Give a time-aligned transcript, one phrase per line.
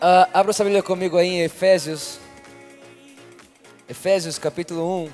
[0.00, 2.20] Uh, abra sua Bíblia comigo aí em Efésios.
[3.88, 5.12] Efésios capítulo 1,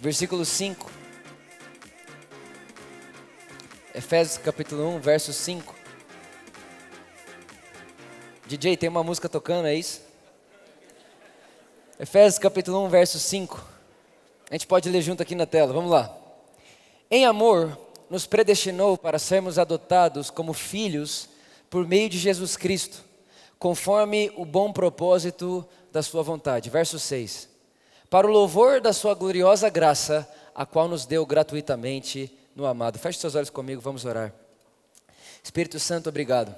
[0.00, 0.90] versículo 5.
[3.94, 5.72] Efésios capítulo 1, verso 5.
[8.46, 10.02] DJ, tem uma música tocando, é isso?
[12.00, 13.64] Efésios capítulo 1, verso 5.
[14.50, 16.12] A gente pode ler junto aqui na tela, vamos lá.
[17.08, 17.78] Em amor,
[18.10, 21.32] nos predestinou para sermos adotados como filhos
[21.74, 23.02] por meio de Jesus Cristo,
[23.58, 26.70] conforme o bom propósito da Sua vontade.
[26.70, 27.48] Verso 6.
[28.08, 30.24] Para o louvor da Sua gloriosa graça,
[30.54, 32.96] a qual nos deu gratuitamente no amado.
[32.96, 34.32] Feche seus olhos comigo, vamos orar.
[35.42, 36.54] Espírito Santo, obrigado.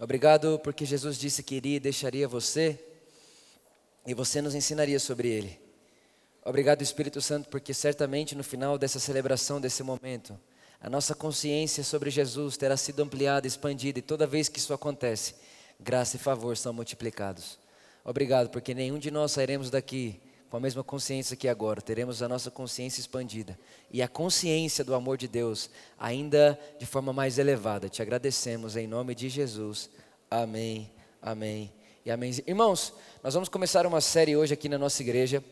[0.00, 2.84] Obrigado porque Jesus disse que iria e deixaria você,
[4.04, 5.56] e você nos ensinaria sobre ele.
[6.44, 10.36] Obrigado, Espírito Santo, porque certamente no final dessa celebração, desse momento,
[10.80, 15.34] a nossa consciência sobre Jesus terá sido ampliada, expandida, e toda vez que isso acontece,
[15.80, 17.58] graça e favor são multiplicados.
[18.04, 22.28] Obrigado, porque nenhum de nós sairemos daqui com a mesma consciência que agora, teremos a
[22.28, 23.58] nossa consciência expandida
[23.90, 27.88] e a consciência do amor de Deus ainda de forma mais elevada.
[27.88, 29.90] Te agradecemos em nome de Jesus.
[30.30, 31.70] Amém, amém
[32.04, 32.32] e amém.
[32.46, 35.44] Irmãos, nós vamos começar uma série hoje aqui na nossa igreja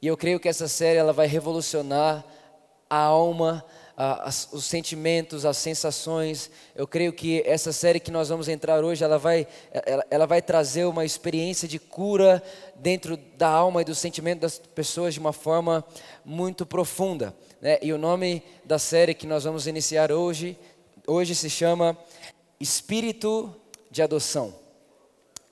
[0.00, 2.24] e eu creio que essa série ela vai revolucionar
[2.88, 3.64] a alma
[3.96, 6.50] as, os sentimentos, as sensações.
[6.74, 10.42] Eu creio que essa série que nós vamos entrar hoje, ela vai, ela, ela vai
[10.42, 12.42] trazer uma experiência de cura
[12.74, 15.84] dentro da alma e do sentimento das pessoas de uma forma
[16.24, 17.34] muito profunda.
[17.60, 17.78] Né?
[17.80, 20.58] E o nome da série que nós vamos iniciar hoje,
[21.06, 21.96] hoje se chama
[22.60, 23.54] Espírito
[23.90, 24.54] de Adoção.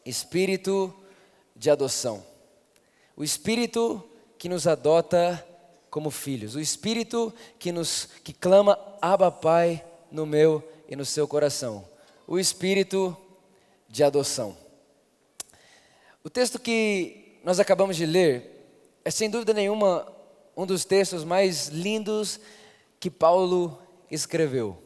[0.05, 0.95] Espírito
[1.57, 2.23] de adoção.
[3.17, 4.03] O Espírito
[4.37, 5.43] que nos adota
[5.95, 6.57] como filhos.
[6.57, 11.89] O Espírito que nos que clama Abba Pai no meu e no seu coração.
[12.27, 13.17] O Espírito
[13.89, 14.57] de adoção.
[16.25, 18.67] O texto que nós acabamos de ler
[19.05, 20.13] é sem dúvida nenhuma
[20.57, 22.41] um dos textos mais lindos
[22.99, 23.79] que Paulo
[24.11, 24.77] escreveu.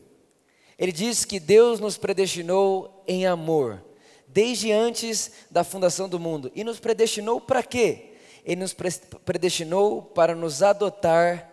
[0.79, 3.83] Ele diz que Deus nos predestinou em amor,
[4.27, 6.53] desde antes da fundação do mundo.
[6.55, 8.18] E nos predestinou para quê?
[8.49, 11.51] Ele nos predestinou para nos adotar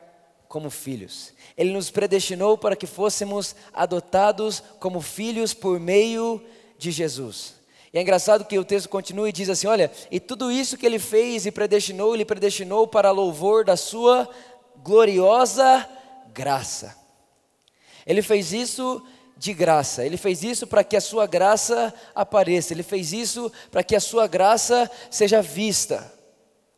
[0.48, 1.34] como filhos.
[1.58, 6.42] Ele nos predestinou para que fôssemos adotados como filhos por meio
[6.78, 7.56] de Jesus.
[7.92, 10.86] E é engraçado que o texto continua e diz assim: olha, e tudo isso que
[10.86, 14.30] ele fez e predestinou, ele predestinou para louvor da sua
[14.78, 15.86] gloriosa
[16.34, 16.96] graça.
[18.08, 22.84] Ele fez isso de graça, ele fez isso para que a sua graça apareça, ele
[22.84, 26.16] fez isso para que a sua graça seja vista.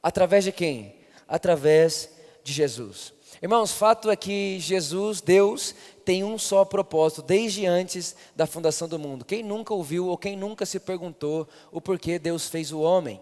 [0.08, 0.96] Através de quem?
[1.28, 2.10] Através
[2.42, 3.12] de Jesus.
[3.42, 5.76] Irmãos, fato é que Jesus, Deus,
[6.06, 9.26] tem um só propósito desde antes da fundação do mundo.
[9.26, 13.20] Quem nunca ouviu ou quem nunca se perguntou o porquê Deus fez o homem?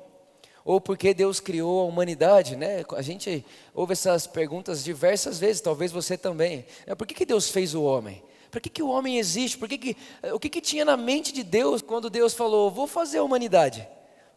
[0.63, 2.83] Ou porquê Deus criou a humanidade, né?
[2.95, 3.43] A gente
[3.73, 6.67] ouve essas perguntas diversas vezes, talvez você também.
[6.85, 8.21] É, por que, que Deus fez o homem?
[8.51, 9.57] Por que, que o homem existe?
[9.57, 9.97] Por que que,
[10.31, 13.81] o que, que tinha na mente de Deus quando Deus falou, vou fazer a humanidade?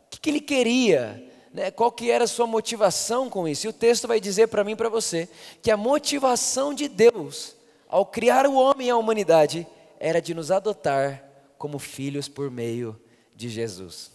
[0.07, 1.28] O que, que ele queria?
[1.53, 3.67] Né, qual que era a sua motivação com isso.
[3.67, 5.29] E o texto vai dizer para mim e para você
[5.63, 7.57] que a motivação de Deus
[7.89, 9.67] ao criar o homem e a humanidade
[9.99, 11.25] era de nos adotar
[11.57, 13.01] como filhos por meio
[13.35, 14.13] de Jesus.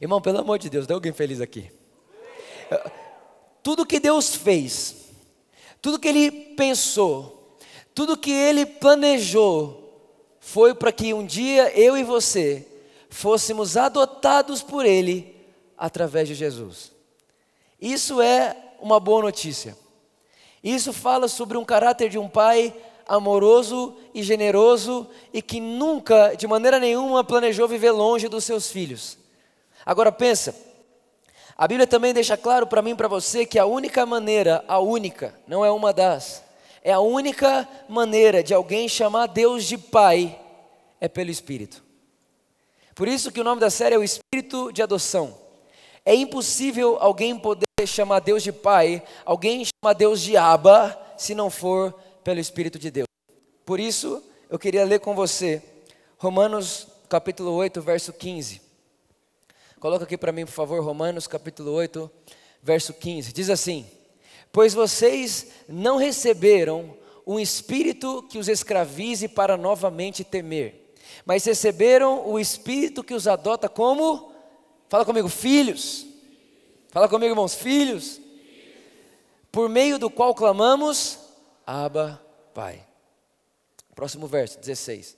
[0.00, 1.70] Irmão, pelo amor de Deus, dá alguém feliz aqui.
[3.62, 5.10] Tudo que Deus fez,
[5.82, 7.56] tudo que Ele pensou,
[7.94, 9.80] tudo que Ele planejou,
[10.40, 12.66] foi para que um dia eu e você
[13.08, 15.33] fôssemos adotados por Ele
[15.84, 16.92] através de Jesus.
[17.78, 19.76] Isso é uma boa notícia.
[20.62, 22.74] Isso fala sobre um caráter de um pai
[23.06, 29.18] amoroso e generoso e que nunca, de maneira nenhuma, planejou viver longe dos seus filhos.
[29.84, 30.56] Agora pensa,
[31.54, 34.78] a Bíblia também deixa claro para mim e para você que a única maneira, a
[34.78, 36.42] única, não é uma das,
[36.82, 40.40] é a única maneira de alguém chamar Deus de Pai
[40.98, 41.84] é pelo Espírito.
[42.94, 45.43] Por isso que o nome da série é o Espírito de Adoção.
[46.04, 51.48] É impossível alguém poder chamar Deus de Pai, alguém chamar Deus de Abba, se não
[51.48, 53.06] for pelo Espírito de Deus.
[53.64, 55.62] Por isso, eu queria ler com você
[56.18, 58.60] Romanos capítulo 8, verso 15.
[59.80, 62.10] Coloca aqui para mim, por favor, Romanos capítulo 8,
[62.62, 63.32] verso 15.
[63.32, 63.86] Diz assim:
[64.52, 66.94] Pois vocês não receberam
[67.26, 73.70] um espírito que os escravize para novamente temer, mas receberam o espírito que os adota
[73.70, 74.33] como
[74.94, 76.06] Fala comigo, filhos.
[76.90, 78.20] Fala comigo, irmãos, filhos.
[79.50, 81.18] Por meio do qual clamamos,
[81.66, 82.24] Abba,
[82.54, 82.80] Pai.
[83.92, 85.16] Próximo verso, 16.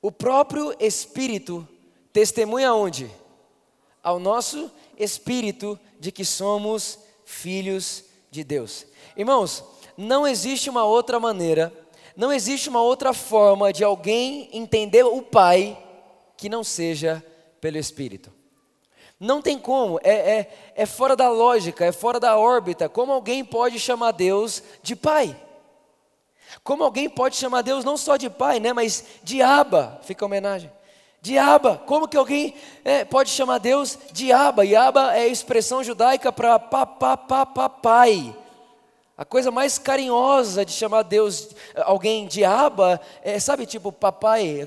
[0.00, 1.68] O próprio Espírito
[2.14, 3.10] testemunha onde?
[4.02, 8.86] Ao nosso espírito de que somos filhos de Deus.
[9.14, 9.62] Irmãos,
[9.98, 11.70] não existe uma outra maneira,
[12.16, 15.78] não existe uma outra forma de alguém entender o Pai
[16.38, 17.22] que não seja
[17.60, 18.39] pelo Espírito.
[19.20, 22.88] Não tem como, é, é, é fora da lógica, é fora da órbita.
[22.88, 25.36] Como alguém pode chamar Deus de Pai?
[26.64, 30.00] Como alguém pode chamar Deus não só de Pai, né, mas de Aba?
[30.04, 30.72] Fica a homenagem.
[31.20, 31.76] De Aba.
[31.86, 34.64] Como que alguém é, pode chamar Deus de Aba?
[34.64, 38.34] E Aba é a expressão judaica para papai.
[39.18, 41.50] A coisa mais carinhosa de chamar Deus,
[41.84, 44.66] alguém de Aba, é, sabe, tipo papai,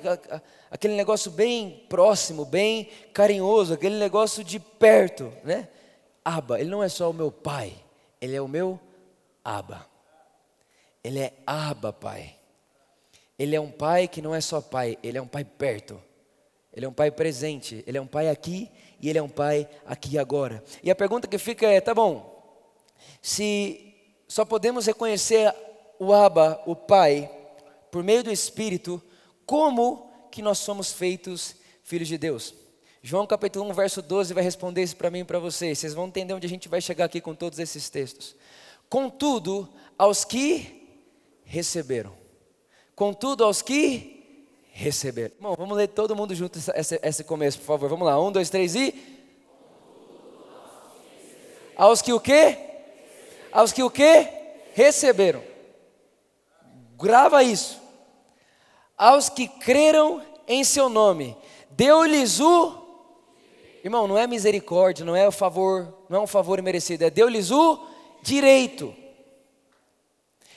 [0.74, 5.70] aquele negócio bem próximo, bem carinhoso, aquele negócio de perto, né?
[6.26, 7.76] Aba, ele não é só o meu pai,
[8.20, 8.80] ele é o meu
[9.46, 9.86] Aba.
[11.04, 12.36] Ele é Aba, pai.
[13.38, 16.02] Ele é um pai que não é só pai, ele é um pai perto.
[16.74, 18.68] Ele é um pai presente, ele é um pai aqui
[19.00, 20.64] e ele é um pai aqui agora.
[20.82, 22.66] E a pergunta que fica é, tá bom,
[23.22, 23.94] se
[24.28, 25.54] só podemos reconhecer
[26.00, 27.30] o Aba, o pai,
[27.92, 29.00] por meio do Espírito,
[29.46, 32.56] como que nós somos feitos filhos de Deus.
[33.04, 35.78] João capítulo 1, verso 12 vai responder isso para mim e para vocês.
[35.78, 38.36] Vocês vão entender onde a gente vai chegar aqui com todos esses textos.
[38.90, 40.90] Contudo, aos que
[41.46, 42.14] receberam.
[42.96, 45.36] Contudo, aos que receberam.
[45.40, 47.88] Bom, vamos ler todo mundo junto esse, esse começo, por favor.
[47.88, 48.20] Vamos lá.
[48.20, 48.96] Um, dois, três e.
[51.76, 52.58] Aos que o quê?
[53.52, 54.28] Aos que o quê?
[54.74, 55.44] Receberam.
[56.98, 57.83] Grava isso
[58.98, 61.36] aos que creram em seu nome,
[61.72, 62.84] deu-lhes o
[63.84, 67.52] Irmão, não é misericórdia, não é o favor, não é um favor merecido, é deu-lhes
[67.52, 67.86] o
[68.22, 68.96] direito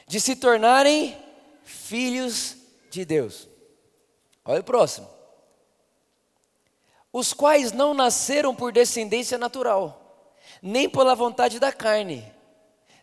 [0.06, 1.17] de se tornarem
[1.65, 2.56] filhos
[2.88, 3.49] de Deus.
[4.44, 5.11] Olha o próximo.
[7.12, 10.31] Os quais não nasceram por descendência natural,
[10.62, 12.33] nem pela vontade da carne,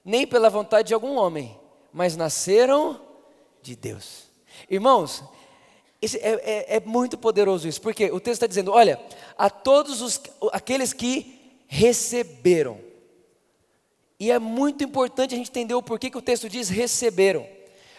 [0.06, 1.60] nem pela vontade de algum homem,
[1.92, 3.02] mas nasceram
[3.62, 4.30] de Deus.
[4.70, 5.24] Irmãos,
[6.02, 9.00] é, é, é, muito poderoso isso, porque o texto está dizendo: olha,
[9.38, 10.22] a todos os,
[10.52, 12.80] aqueles que receberam.
[14.20, 17.48] E é muito importante a gente entender o porquê que o texto diz receberam.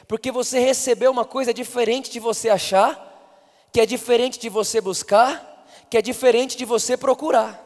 [0.07, 5.67] Porque você recebeu uma coisa diferente de você achar, que é diferente de você buscar,
[5.91, 7.61] que é diferente de você procurar.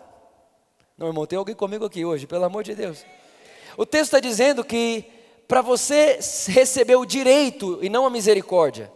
[0.97, 3.05] Não, irmão, tem alguém comigo aqui hoje, pelo amor de Deus.
[3.77, 5.05] O texto está dizendo que
[5.49, 6.19] para você
[6.49, 8.93] receber o direito e não a misericórdia.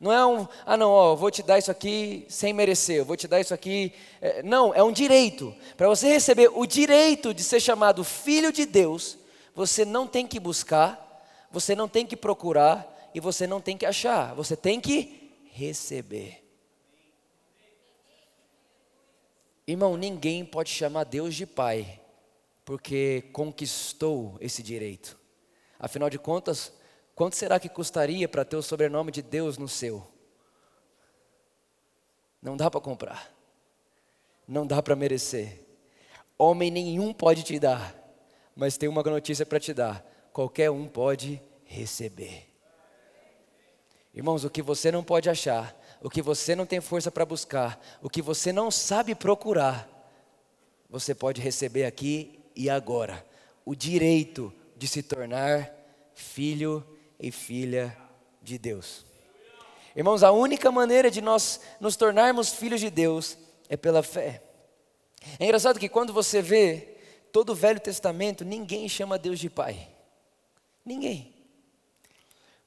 [0.00, 3.16] Não é um, ah não, ó, vou te dar isso aqui sem merecer, eu vou
[3.16, 3.92] te dar isso aqui.
[4.20, 5.54] É, não, é um direito.
[5.76, 9.16] Para você receber o direito de ser chamado filho de Deus,
[9.54, 11.00] você não tem que buscar,
[11.50, 16.44] você não tem que procurar e você não tem que achar, você tem que receber.
[19.66, 22.00] Irmão, ninguém pode chamar Deus de pai,
[22.64, 25.23] porque conquistou esse direito.
[25.78, 26.72] Afinal de contas,
[27.14, 30.06] quanto será que custaria para ter o sobrenome de Deus no seu?
[32.40, 33.32] Não dá para comprar.
[34.46, 35.64] Não dá para merecer.
[36.38, 37.94] Homem nenhum pode te dar.
[38.54, 42.50] Mas tem uma notícia para te dar: qualquer um pode receber.
[44.14, 47.80] Irmãos, o que você não pode achar, o que você não tem força para buscar,
[48.00, 49.88] o que você não sabe procurar,
[50.88, 53.26] você pode receber aqui e agora.
[53.64, 55.72] O direito de se tornar
[56.14, 56.84] filho
[57.18, 57.96] e filha
[58.42, 59.04] de Deus.
[59.96, 63.38] Irmãos, a única maneira de nós nos tornarmos filhos de Deus
[63.68, 64.42] é pela fé.
[65.38, 66.96] É engraçado que quando você vê
[67.32, 69.88] todo o Velho Testamento, ninguém chama Deus de Pai.
[70.84, 71.32] Ninguém.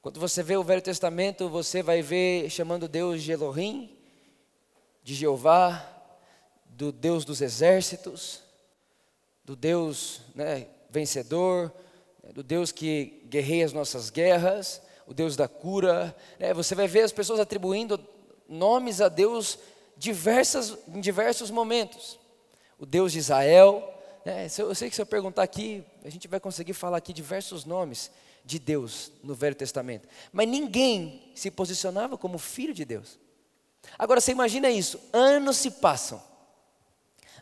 [0.00, 3.96] Quando você vê o Velho Testamento, você vai ver chamando Deus de Elohim,
[5.02, 5.86] de Jeová,
[6.66, 8.42] do Deus dos exércitos,
[9.44, 11.72] do Deus né, vencedor,
[12.34, 16.14] do Deus que guerreia as nossas guerras, o Deus da cura.
[16.38, 16.52] Né?
[16.54, 17.98] Você vai ver as pessoas atribuindo
[18.48, 19.58] nomes a Deus
[19.96, 22.18] diversas, em diversos momentos.
[22.78, 23.94] O Deus de Israel.
[24.24, 24.46] Né?
[24.58, 28.10] Eu sei que se eu perguntar aqui, a gente vai conseguir falar aqui diversos nomes
[28.44, 30.08] de Deus no Velho Testamento.
[30.32, 33.18] Mas ninguém se posicionava como filho de Deus.
[33.98, 36.22] Agora você imagina isso: anos se passam.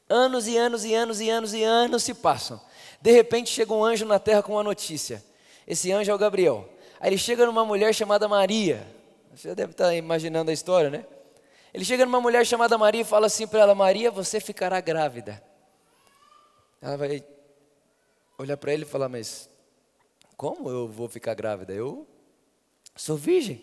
[0.09, 2.61] Anos e anos e anos e anos e anos se passam.
[3.01, 5.23] De repente chega um anjo na terra com uma notícia.
[5.67, 6.69] Esse anjo é o Gabriel.
[7.01, 8.87] Aí ele chega numa mulher chamada Maria.
[9.35, 11.05] Você deve estar imaginando a história, né?
[11.75, 15.43] Ele chega numa mulher chamada Maria e fala assim para ela: Maria, você ficará grávida.
[16.81, 17.25] Ela vai
[18.39, 19.51] olhar para ele e falar: Mas
[20.37, 21.73] como eu vou ficar grávida?
[21.73, 22.07] Eu
[22.95, 23.63] sou virgem.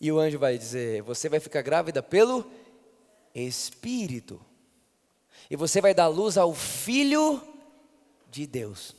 [0.00, 2.48] E o anjo vai dizer: Você vai ficar grávida pelo
[3.34, 4.40] Espírito.
[5.50, 7.42] E você vai dar luz ao Filho
[8.34, 8.94] de Deus.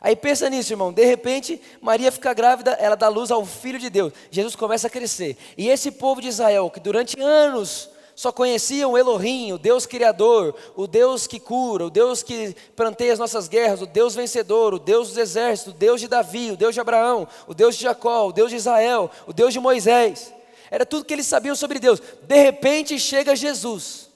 [0.00, 0.92] Aí pensa nisso, irmão.
[0.92, 4.12] De repente, Maria fica grávida, ela dá luz ao Filho de Deus.
[4.30, 5.36] Jesus começa a crescer.
[5.56, 10.86] E esse povo de Israel, que durante anos só conheciam Elohim, o Deus Criador, o
[10.86, 15.08] Deus que cura, o Deus que planteia as nossas guerras, o Deus vencedor, o Deus
[15.08, 18.32] dos exércitos, o Deus de Davi, o Deus de Abraão, o Deus de Jacó, o
[18.32, 20.32] Deus de Israel, o Deus de Moisés.
[20.70, 22.00] Era tudo que eles sabiam sobre Deus.
[22.22, 24.09] De repente chega Jesus.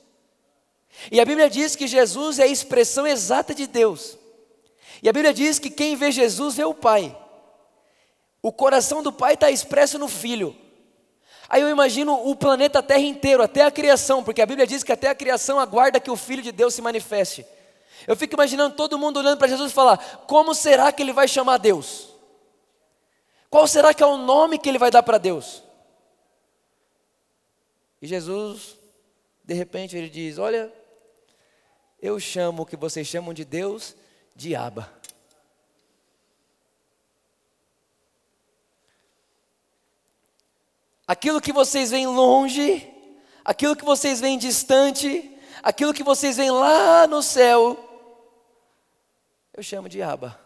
[1.11, 4.19] E a Bíblia diz que Jesus é a expressão exata de Deus.
[5.03, 7.17] E a Bíblia diz que quem vê Jesus vê o Pai.
[8.43, 10.57] O coração do Pai está expresso no Filho.
[11.49, 14.93] Aí eu imagino o planeta Terra inteiro, até a criação, porque a Bíblia diz que
[14.93, 17.47] até a criação aguarda que o Filho de Deus se manifeste.
[18.07, 21.29] Eu fico imaginando todo mundo olhando para Jesus e falar: como será que ele vai
[21.29, 22.09] chamar Deus?
[23.51, 25.63] Qual será que é o nome que ele vai dar para Deus?
[28.03, 28.77] E Jesus,
[29.45, 30.73] de repente, ele diz: Olha,
[32.05, 33.97] eu chamo o que vocês chamam de Deus
[34.37, 34.93] de Aba.
[41.07, 42.93] Aquilo que vocês veem longe,
[43.43, 47.79] aquilo que vocês veem distante, aquilo que vocês veem lá no céu,
[49.55, 50.39] eu chamo de Aba.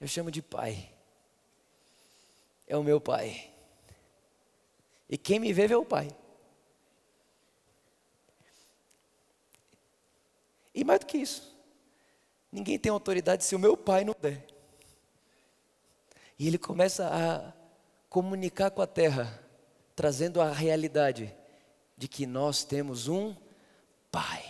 [0.00, 0.92] Eu chamo de Pai.
[2.68, 3.50] É o meu Pai.
[5.10, 6.21] E quem me vê, vê o Pai.
[10.74, 11.56] E mais do que isso,
[12.50, 14.46] ninguém tem autoridade se o meu pai não der.
[16.38, 17.52] E ele começa a
[18.08, 19.42] comunicar com a terra,
[19.94, 21.34] trazendo a realidade
[21.96, 23.34] de que nós temos um
[24.10, 24.44] pai.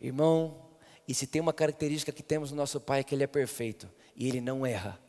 [0.00, 0.66] Irmão,
[1.08, 3.88] e se tem uma característica que temos no nosso pai é que ele é perfeito
[4.14, 5.00] e ele não erra.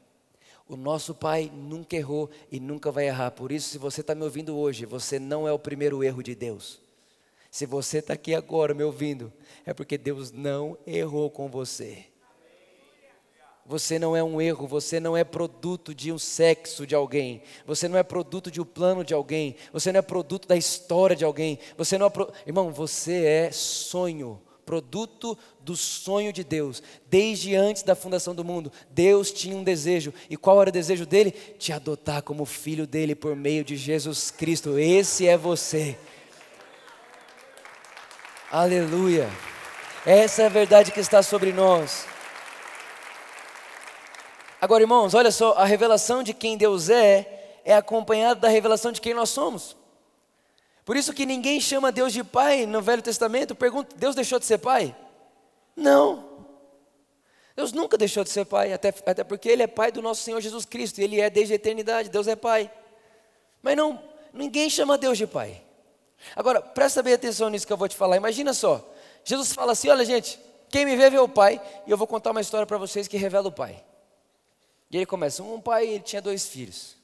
[0.68, 3.32] O nosso pai nunca errou e nunca vai errar.
[3.32, 6.36] Por isso, se você está me ouvindo hoje, você não é o primeiro erro de
[6.36, 6.80] Deus.
[7.58, 9.34] Se você está aqui agora me ouvindo,
[9.66, 12.06] é porque Deus não errou com você.
[13.66, 17.88] Você não é um erro, você não é produto de um sexo de alguém, você
[17.88, 21.26] não é produto de um plano de alguém, você não é produto da história de
[21.26, 22.32] alguém, você não é pro...
[22.46, 26.84] irmão, você é sonho, produto do sonho de Deus.
[27.10, 30.14] Desde antes da fundação do mundo, Deus tinha um desejo.
[30.30, 31.32] E qual era o desejo dele?
[31.32, 34.78] Te adotar como filho dele por meio de Jesus Cristo.
[34.78, 35.98] Esse é você.
[38.52, 39.30] Aleluia.
[40.06, 42.06] Essa é a verdade que está sobre nós.
[44.62, 49.02] Agora, irmãos, olha só, a revelação de quem Deus é é acompanhada da revelação de
[49.02, 49.76] quem nós somos.
[50.86, 53.54] Por isso que ninguém chama Deus de pai no Velho Testamento.
[53.54, 54.96] Pergunta: Deus deixou de ser pai?
[55.76, 56.26] Não.
[57.54, 60.40] Deus nunca deixou de ser pai, até, até porque Ele é pai do nosso Senhor
[60.40, 62.72] Jesus Cristo, e Ele é desde a eternidade, Deus é pai.
[63.62, 64.02] Mas não,
[64.32, 65.67] ninguém chama Deus de pai.
[66.36, 68.18] Agora, presta bem atenção nisso que eu vou te falar.
[68.18, 68.88] Imagina só,
[69.24, 72.32] Jesus fala assim: olha, gente, quem me vê, vê o Pai, e eu vou contar
[72.32, 73.84] uma história para vocês que revela o Pai.
[74.90, 76.96] E ele começa: um pai ele tinha dois filhos.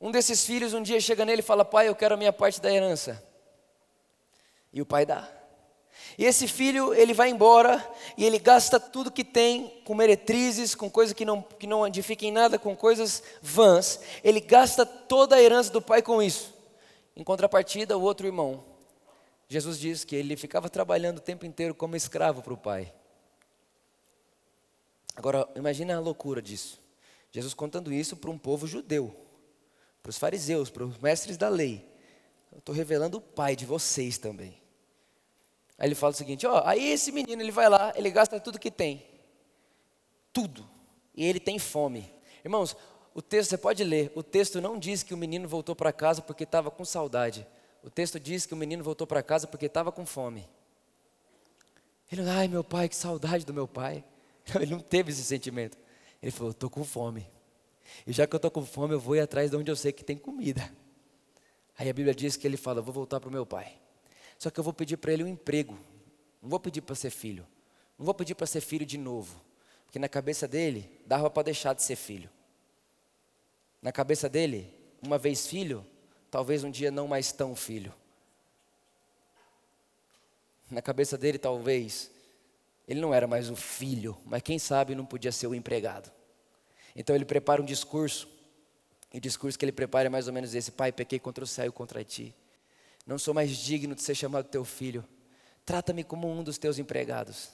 [0.00, 2.60] Um desses filhos um dia chega nele e fala: Pai, eu quero a minha parte
[2.60, 3.22] da herança.
[4.72, 5.28] E o pai dá.
[6.18, 7.84] E esse filho, ele vai embora
[8.16, 12.32] e ele gasta tudo que tem com meretrizes, com coisas que não, que não edifiquem
[12.32, 14.00] nada, com coisas vãs.
[14.22, 16.53] Ele gasta toda a herança do pai com isso.
[17.16, 18.64] Em contrapartida, o outro irmão,
[19.48, 22.92] Jesus diz que ele ficava trabalhando o tempo inteiro como escravo para o pai.
[25.14, 26.82] Agora, imagina a loucura disso.
[27.30, 29.14] Jesus contando isso para um povo judeu,
[30.02, 31.88] para os fariseus, para os mestres da lei.
[32.52, 34.60] Eu estou revelando o pai de vocês também.
[35.78, 38.58] Aí ele fala o seguinte: ó, aí esse menino ele vai lá, ele gasta tudo
[38.58, 39.04] que tem,
[40.32, 40.68] tudo,
[41.14, 42.12] e ele tem fome.
[42.44, 42.76] Irmãos,
[43.14, 46.20] o texto, você pode ler, o texto não diz que o menino voltou para casa
[46.20, 47.46] porque estava com saudade.
[47.80, 50.48] O texto diz que o menino voltou para casa porque estava com fome.
[52.10, 54.04] Ele, ai meu pai, que saudade do meu pai.
[54.56, 55.78] Ele não teve esse sentimento.
[56.20, 57.30] Ele falou, estou com fome.
[58.06, 59.92] E já que eu estou com fome, eu vou ir atrás de onde eu sei
[59.92, 60.72] que tem comida.
[61.78, 63.78] Aí a Bíblia diz que ele fala, vou voltar para o meu pai.
[64.38, 65.78] Só que eu vou pedir para ele um emprego.
[66.42, 67.46] Não vou pedir para ser filho.
[67.98, 69.40] Não vou pedir para ser filho de novo.
[69.84, 72.28] Porque na cabeça dele, dava para deixar de ser filho.
[73.84, 74.72] Na cabeça dele,
[75.02, 75.86] uma vez filho,
[76.30, 77.92] talvez um dia não mais tão filho.
[80.70, 82.10] Na cabeça dele, talvez,
[82.88, 86.10] ele não era mais o filho, mas quem sabe não podia ser o empregado.
[86.96, 88.26] Então ele prepara um discurso,
[89.12, 91.46] e o discurso que ele prepara é mais ou menos esse: Pai, pequei contra o
[91.46, 92.34] céu e contra ti.
[93.06, 95.04] Não sou mais digno de ser chamado teu filho.
[95.66, 97.50] Trata-me como um dos teus empregados.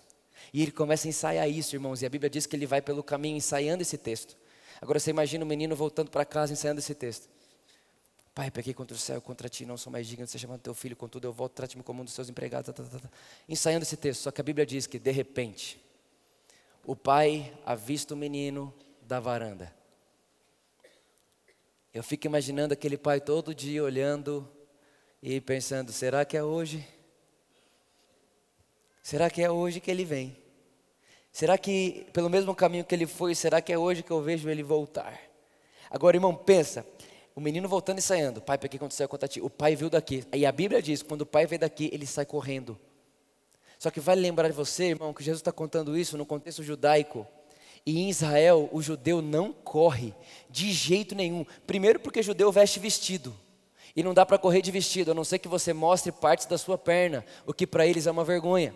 [0.54, 3.02] E ele começa a ensaiar isso, irmãos, e a Bíblia diz que ele vai pelo
[3.02, 4.37] caminho ensaiando esse texto
[4.80, 7.28] Agora você imagina o menino voltando para casa ensaiando esse texto.
[8.34, 10.72] Pai, pequei contra o céu, contra ti, não sou mais digno de ser chamado teu
[10.72, 12.66] filho, contudo eu volto, trate-me como um dos seus empregados.
[12.66, 13.10] Tá, tá, tá, tá.
[13.49, 15.80] Ensaiando esse texto, só que a Bíblia diz que de repente,
[16.84, 18.72] o pai avista o menino
[19.02, 19.75] da varanda.
[21.92, 24.49] Eu fico imaginando aquele pai todo dia olhando
[25.20, 26.87] e pensando: será que é hoje?
[29.02, 30.37] Será que é hoje que ele vem?
[31.40, 34.50] Será que pelo mesmo caminho que ele foi, será que é hoje que eu vejo
[34.50, 35.18] ele voltar?
[35.90, 36.85] Agora, irmão, pensa.
[37.35, 38.42] O menino voltando e saindo.
[38.42, 39.40] Pai, peguei saiu contra ti.
[39.40, 40.23] O pai viu daqui.
[40.35, 42.78] E a Bíblia diz: quando o pai vê daqui, ele sai correndo.
[43.78, 47.26] Só que vale lembrar de você, irmão, que Jesus está contando isso no contexto judaico.
[47.87, 50.12] E em Israel, o judeu não corre
[50.50, 51.47] de jeito nenhum.
[51.66, 53.35] Primeiro, porque judeu veste vestido.
[53.97, 56.59] E não dá para correr de vestido, a não ser que você mostre partes da
[56.59, 58.75] sua perna, o que para eles é uma vergonha.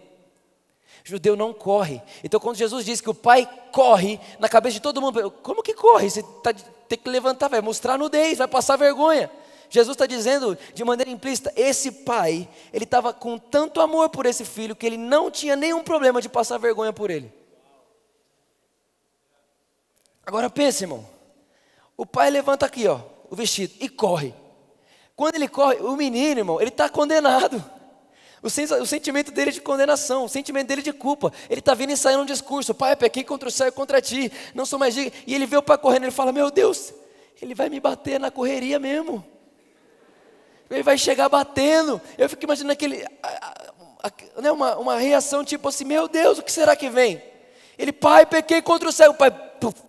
[1.02, 2.00] Judeu não corre.
[2.22, 5.74] Então, quando Jesus diz que o pai corre, na cabeça de todo mundo, como que
[5.74, 6.08] corre?
[6.08, 6.52] Você tá,
[6.88, 9.30] tem que levantar, vai mostrar nudez, vai passar vergonha.
[9.68, 14.44] Jesus está dizendo de maneira implícita: esse pai, ele estava com tanto amor por esse
[14.44, 17.32] filho que ele não tinha nenhum problema de passar vergonha por ele.
[20.24, 21.06] Agora pense, irmão.
[21.96, 23.00] O pai levanta aqui, ó,
[23.30, 24.34] o vestido e corre.
[25.14, 27.62] Quando ele corre, o menino, irmão, ele está condenado.
[28.44, 31.32] O, o, sentimento dele é de condenação, o sentimento dele é de culpa.
[31.48, 34.66] Ele está vindo ensaiando um discurso: Pai, pequei contra o céu e contra ti, não
[34.66, 35.12] sou mais digno.
[35.26, 36.92] E ele vê o pai correndo, ele fala: Meu Deus,
[37.40, 39.24] ele vai me bater na correria mesmo.
[40.70, 41.98] Ele vai chegar batendo.
[42.18, 43.02] Eu fico imaginando aquele,
[44.36, 47.22] né, uma, uma reação tipo assim: Meu Deus, o que será que vem?
[47.78, 49.12] Ele, pai, pequei contra o céu.
[49.12, 49.82] O pai, puf,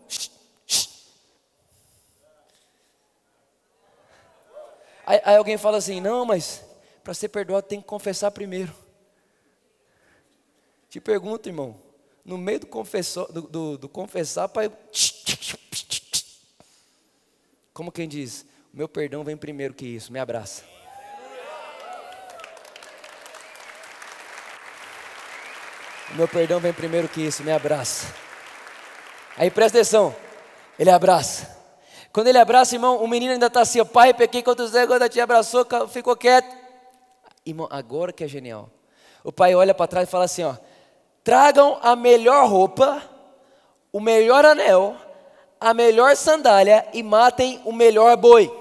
[5.06, 6.64] Aí, aí alguém fala assim: não, mas
[7.06, 8.74] para ser perdoado tem que confessar primeiro.
[10.90, 11.80] Te pergunto, irmão,
[12.26, 14.72] no meio do, confessor, do, do, do confessar, pai.
[17.72, 18.44] Como quem diz,
[18.74, 20.64] o meu perdão vem primeiro que isso, me abraça.
[26.10, 28.12] O meu perdão vem primeiro que isso, me abraça.
[29.38, 30.15] Aí presta atenção,
[30.80, 31.56] ele abraça.
[32.12, 35.08] Quando ele abraça, irmão, o menino ainda está assim, pai, pequei contra o Zé, quando
[35.08, 36.64] te abraçou, ficou quieto.
[37.45, 38.69] Irmão, agora que é genial.
[39.23, 40.55] O pai olha para trás e fala assim, ó,
[41.23, 43.01] tragam a melhor roupa,
[43.91, 44.95] o melhor anel,
[45.60, 48.51] a melhor sandália e matem o melhor boi.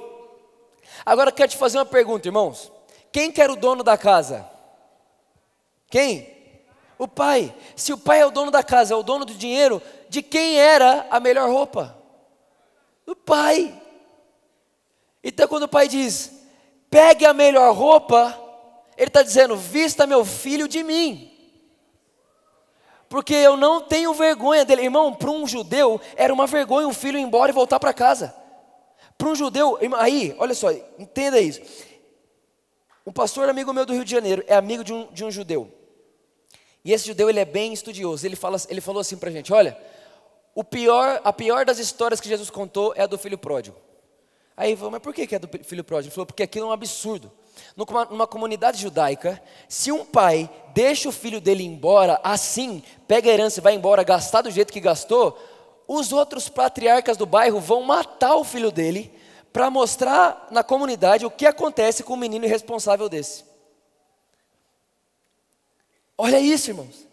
[1.05, 2.73] Agora quero te fazer uma pergunta, irmãos.
[3.11, 4.49] Quem quer o dono da casa?
[5.89, 6.33] Quem?
[6.99, 7.55] O pai.
[7.77, 10.59] Se o pai é o dono da casa, é o dono do dinheiro, de quem
[10.59, 12.05] era a melhor roupa?
[13.07, 13.81] do pai.
[15.23, 16.33] Então, quando o pai diz,
[16.91, 18.39] pegue a melhor roupa,
[18.97, 21.31] ele está dizendo, vista meu filho de mim.
[23.09, 24.83] Porque eu não tenho vergonha dele.
[24.83, 28.35] Irmão, para um judeu, era uma vergonha um filho ir embora e voltar para casa.
[29.17, 31.61] Para um judeu, aí, olha só, entenda isso.
[33.07, 35.73] Um pastor amigo meu do Rio de Janeiro é amigo de um, de um judeu.
[36.85, 38.27] E esse judeu, ele é bem estudioso.
[38.27, 39.79] Ele, fala, ele falou assim para a gente: olha,
[40.55, 43.77] o pior, a pior das histórias que Jesus contou é a do filho pródigo.
[44.57, 46.09] Aí falou, mas por que é do filho pródigo?
[46.09, 47.31] Ele falou, porque aquilo é um absurdo.
[47.77, 53.61] Numa, comunidade judaica, se um pai deixa o filho dele embora assim, pega a herança
[53.61, 55.39] e vai embora, gastar do jeito que gastou,
[55.87, 59.13] os outros patriarcas do bairro vão matar o filho dele
[59.53, 63.45] para mostrar na comunidade o que acontece com um menino irresponsável desse.
[66.17, 67.07] Olha isso, irmãos.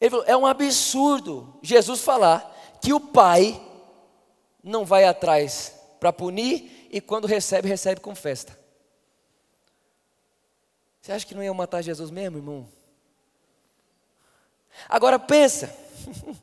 [0.00, 3.60] Ele falou: é um absurdo Jesus falar que o pai
[4.62, 8.58] não vai atrás para punir e quando recebe, recebe com festa.
[11.04, 12.66] Você acha que não ia matar Jesus mesmo, irmão?
[14.88, 15.70] Agora pensa.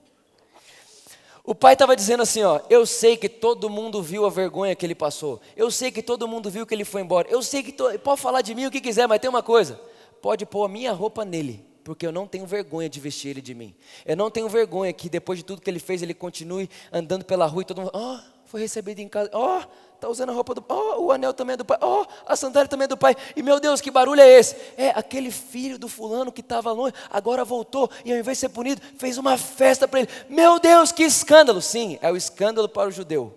[1.44, 4.86] O pai estava dizendo assim, ó, eu sei que todo mundo viu a vergonha que
[4.86, 5.42] ele passou.
[5.58, 7.28] Eu sei que todo mundo viu que ele foi embora.
[7.28, 7.98] Eu sei que to...
[7.98, 9.82] pode falar de mim o que quiser, mas tem uma coisa.
[10.22, 13.56] Pode pôr a minha roupa nele porque eu não tenho vergonha de vestir ele de
[13.56, 13.76] mim.
[14.06, 17.48] Eu não tenho vergonha que depois de tudo que ele fez, ele continue andando pela
[17.48, 18.20] rua e todo mundo, oh,
[18.52, 19.64] foi recebido em casa, ó, oh,
[19.98, 22.06] tá usando a roupa do pai, ó, oh, o anel também é do pai, ó,
[22.26, 23.16] a sandália também é do pai.
[23.34, 24.58] E meu Deus, que barulho é esse?
[24.76, 28.50] É aquele filho do fulano que estava longe, agora voltou e ao invés de ser
[28.50, 30.10] punido, fez uma festa para ele.
[30.28, 31.62] Meu Deus, que escândalo!
[31.62, 33.34] Sim, é o escândalo para o judeu.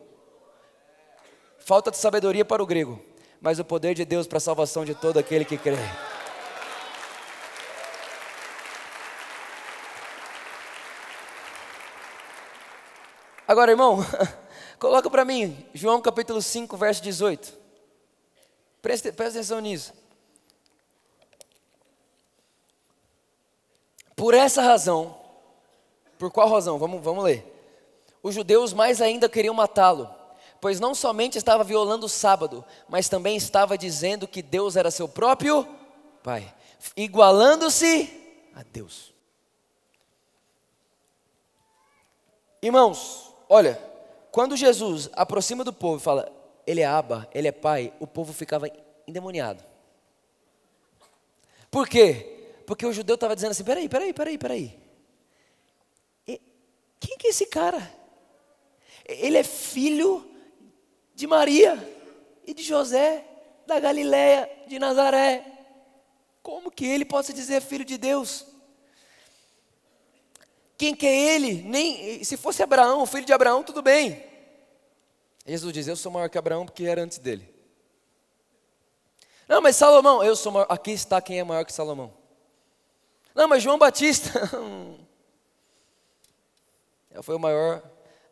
[1.61, 3.00] Falta de sabedoria para o grego,
[3.40, 5.77] mas o poder de Deus para a salvação de todo aquele que crê.
[13.46, 14.05] Agora, irmão,
[14.84, 17.54] coloca para mim, João capítulo 5, verso 18.
[18.82, 19.94] Presta, presta atenção nisso.
[24.14, 25.18] Por essa razão,
[26.18, 26.78] por qual razão?
[26.78, 27.50] Vamos, vamos ler.
[28.22, 30.14] os judeus mais ainda queriam matá-lo,
[30.60, 35.08] pois não somente estava violando o sábado, mas também estava dizendo que Deus era seu
[35.08, 35.66] próprio
[36.22, 36.54] Pai,
[36.94, 39.14] igualando-se a Deus.
[42.60, 43.93] Irmãos, olha,
[44.34, 46.28] quando Jesus aproxima do povo e fala,
[46.66, 48.68] Ele é Abba, Ele é Pai, o povo ficava
[49.06, 49.62] endemoniado.
[51.70, 52.50] Por quê?
[52.66, 54.80] Porque o judeu estava dizendo assim: peraí, peraí, peraí, peraí.
[56.98, 57.88] Quem que é esse cara?
[59.04, 60.28] Ele é filho
[61.14, 61.78] de Maria
[62.44, 63.24] e de José,
[63.68, 65.46] da Galiléia, de Nazaré.
[66.42, 68.44] Como que ele pode se dizer filho de Deus?
[70.84, 71.62] Quem que é ele?
[71.62, 74.22] Nem se fosse Abraão, filho de Abraão, tudo bem.
[75.46, 77.48] Jesus diz: Eu sou maior que Abraão porque era antes dele.
[79.48, 80.66] Não, mas Salomão, eu sou maior.
[80.68, 82.12] Aqui está quem é maior que Salomão.
[83.34, 84.30] Não, mas João Batista.
[87.22, 87.82] foi o maior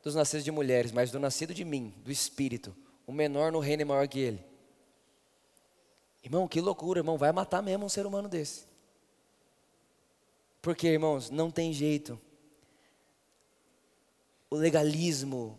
[0.02, 3.80] dos nascidos de mulheres, mas do nascido de mim, do Espírito, o menor no reino
[3.80, 4.44] é maior que ele.
[6.22, 8.66] Irmão, que loucura, irmão, vai matar mesmo um ser humano desse.
[10.60, 12.20] Porque, irmãos, não tem jeito.
[14.52, 15.58] O legalismo,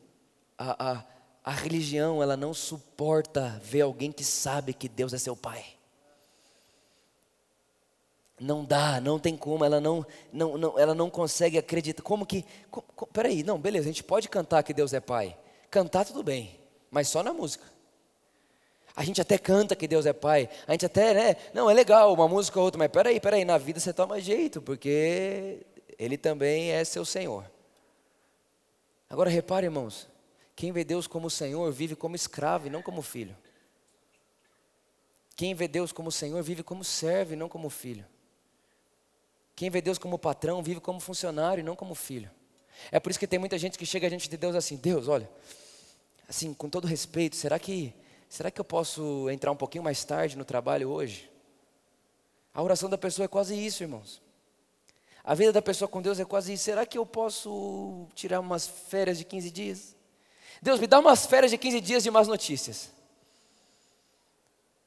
[0.56, 1.04] a, a,
[1.44, 5.66] a religião, ela não suporta ver alguém que sabe que Deus é seu pai.
[8.40, 12.04] Não dá, não tem como, ela não, não, não, ela não consegue acreditar.
[12.04, 12.46] Como que.
[12.70, 15.36] Como, como, peraí, não, beleza, a gente pode cantar que Deus é Pai.
[15.72, 16.60] Cantar tudo bem,
[16.92, 17.66] mas só na música.
[18.96, 21.36] A gente até canta que Deus é Pai, a gente até, né?
[21.52, 24.62] Não, é legal, uma música ou outra, mas peraí, peraí, na vida você toma jeito,
[24.62, 25.66] porque
[25.98, 27.52] Ele também é seu Senhor.
[29.14, 30.10] Agora repare, irmãos,
[30.56, 33.38] quem vê Deus como Senhor vive como escravo e não como filho.
[35.36, 38.08] Quem vê Deus como Senhor vive como servo e não como filho.
[39.56, 42.32] Quem vê Deus como patrão vive como funcionário e não como filho.
[42.92, 45.30] É por isso que tem muita gente que chega diante de Deus assim: Deus, olha,
[46.28, 47.94] assim, com todo respeito, será que,
[48.28, 51.30] será que eu posso entrar um pouquinho mais tarde no trabalho hoje?
[52.52, 54.23] A oração da pessoa é quase isso, irmãos.
[55.24, 56.58] A vida da pessoa com Deus é quase.
[56.58, 59.96] Será que eu posso tirar umas férias de 15 dias?
[60.62, 62.92] Deus, me dá umas férias de 15 dias de más notícias.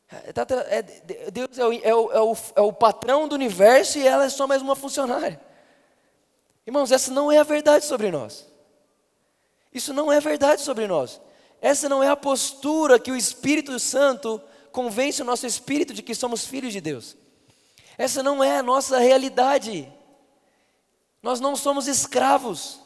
[0.08, 0.82] É, tá é,
[1.30, 4.28] Deus é o, é, o, é, o, é o patrão do universo e ela é
[4.28, 5.40] só mais uma funcionária.
[6.66, 8.46] Irmãos, essa não é a verdade sobre nós.
[9.72, 11.20] Isso não é verdade sobre nós.
[11.60, 16.14] Essa não é a postura que o Espírito Santo convence o nosso espírito de que
[16.14, 17.16] somos filhos de Deus.
[17.96, 19.90] Essa não é a nossa realidade.
[21.26, 22.78] Nós não somos escravos.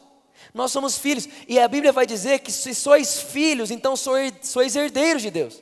[0.51, 1.29] Nós somos filhos.
[1.47, 5.61] E a Bíblia vai dizer que se sois filhos, então sois herdeiros de Deus.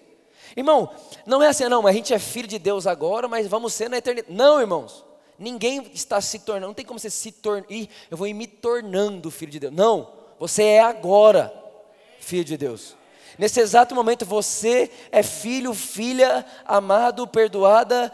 [0.55, 0.89] Irmão,
[1.25, 3.89] não é assim, não, mas a gente é filho de Deus agora, mas vamos ser
[3.89, 4.33] na eternidade.
[4.33, 5.03] Não, irmãos.
[5.37, 9.51] Ninguém está se tornando, não tem como você se tornar, eu vou me tornando filho
[9.51, 9.73] de Deus.
[9.73, 11.53] Não, você é agora
[12.21, 12.95] filho de Deus.
[13.37, 18.11] Nesse exato momento você é filho, filha, amado, perdoada,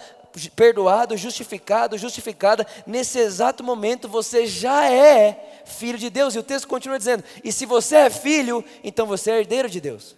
[0.55, 2.65] perdoado, justificado, justificada.
[2.85, 6.35] Nesse exato momento você já é filho de Deus.
[6.35, 9.81] E o texto continua dizendo: "E se você é filho, então você é herdeiro de
[9.81, 10.15] Deus".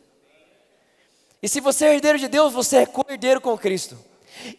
[1.41, 3.97] E se você é herdeiro de Deus, você é co-herdeiro com Cristo.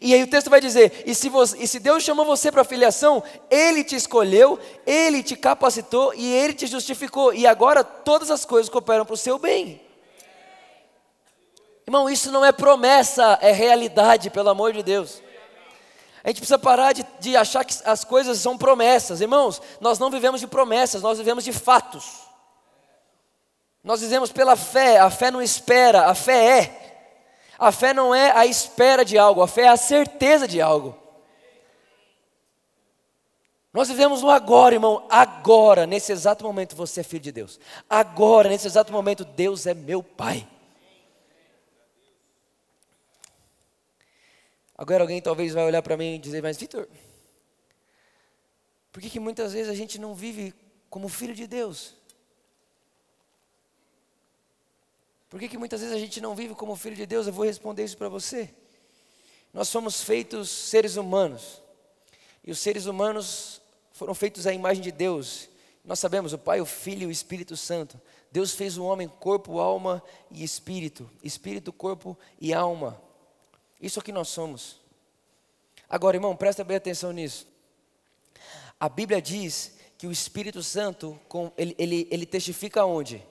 [0.00, 2.64] E aí o texto vai dizer: e se, você, e se Deus chamou você para
[2.64, 7.32] filiação, Ele te escolheu, Ele te capacitou e Ele te justificou.
[7.32, 9.80] E agora todas as coisas cooperam para o seu bem.
[11.86, 15.22] Irmão, isso não é promessa, é realidade, pelo amor de Deus.
[16.24, 19.20] A gente precisa parar de, de achar que as coisas são promessas.
[19.20, 22.28] Irmãos, nós não vivemos de promessas, nós vivemos de fatos.
[23.82, 26.88] Nós dizemos pela fé, a fé não espera, a fé é.
[27.58, 30.96] A fé não é a espera de algo, a fé é a certeza de algo.
[33.72, 35.06] Nós vivemos no agora, irmão.
[35.08, 37.60] Agora, nesse exato momento, você é filho de Deus.
[37.88, 40.46] Agora, nesse exato momento, Deus é meu Pai.
[44.78, 46.88] Agora alguém talvez vai olhar para mim e dizer, mas Vitor,
[48.92, 50.54] por que, que muitas vezes a gente não vive
[50.88, 51.96] como filho de Deus?
[55.28, 57.26] Por que, que muitas vezes a gente não vive como filho de Deus?
[57.26, 58.54] Eu vou responder isso para você.
[59.52, 61.60] Nós somos feitos seres humanos.
[62.44, 63.60] E os seres humanos
[63.92, 65.50] foram feitos à imagem de Deus.
[65.84, 68.00] Nós sabemos, o Pai, o Filho e o Espírito Santo.
[68.30, 71.10] Deus fez o homem corpo, alma e espírito.
[71.22, 73.07] Espírito, corpo e alma.
[73.80, 74.80] Isso é o que nós somos.
[75.88, 77.46] Agora, irmão, presta bem atenção nisso.
[78.78, 81.18] A Bíblia diz que o Espírito Santo,
[81.56, 83.22] ele, ele, ele testifica onde?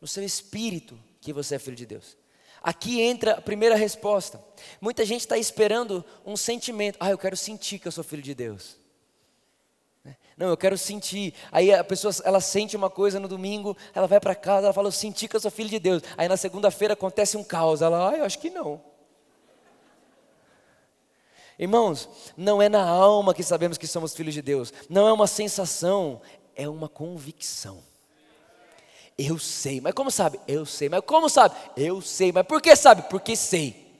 [0.00, 2.16] No seu espírito que você é filho de Deus.
[2.62, 4.42] Aqui entra a primeira resposta.
[4.80, 6.96] Muita gente está esperando um sentimento.
[7.00, 8.76] Ah, eu quero sentir que eu sou filho de Deus.
[10.36, 11.34] Não, eu quero sentir.
[11.52, 14.88] Aí a pessoa, ela sente uma coisa no domingo, ela vai para casa, ela fala,
[14.88, 16.02] eu senti que eu sou filho de Deus.
[16.16, 17.82] Aí na segunda-feira acontece um caos.
[17.82, 18.89] Ela, ah, eu acho que não.
[21.60, 24.72] Irmãos, não é na alma que sabemos que somos filhos de Deus.
[24.88, 26.22] Não é uma sensação,
[26.56, 27.82] é uma convicção.
[29.18, 30.40] Eu sei, mas como sabe?
[30.48, 31.54] Eu sei, mas como sabe?
[31.76, 33.02] Eu sei, mas por que sabe?
[33.10, 33.94] Porque sei.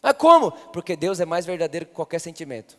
[0.00, 0.52] Mas como?
[0.52, 2.78] Porque Deus é mais verdadeiro que qualquer sentimento.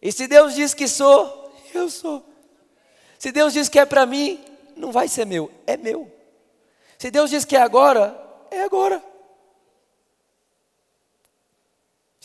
[0.00, 2.24] E se Deus diz que sou, eu sou.
[3.18, 4.42] Se Deus diz que é para mim,
[4.74, 6.10] não vai ser meu, é meu.
[6.96, 8.18] Se Deus diz que é agora,
[8.50, 9.17] é agora.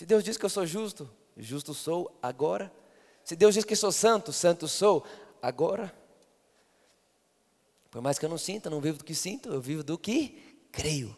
[0.03, 2.69] Se Deus diz que eu sou justo, justo sou agora.
[3.23, 5.05] Se Deus diz que sou santo, santo sou
[5.41, 5.95] agora.
[7.89, 10.57] Por mais que eu não sinta, não vivo do que sinto, eu vivo do que
[10.73, 11.15] creio.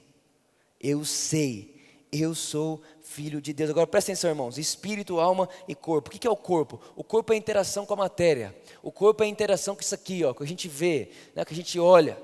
[0.80, 1.74] Eu sei
[2.12, 3.72] eu sou filho de Deus.
[3.72, 6.10] Agora presta atenção, irmãos: espírito, alma e corpo.
[6.10, 6.80] O que é o corpo?
[6.96, 8.56] O corpo é a interação com a matéria.
[8.84, 11.54] O corpo é a interação com isso aqui, ó, que a gente vê, né, que
[11.54, 12.22] a gente olha.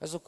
[0.00, 0.20] Mas o,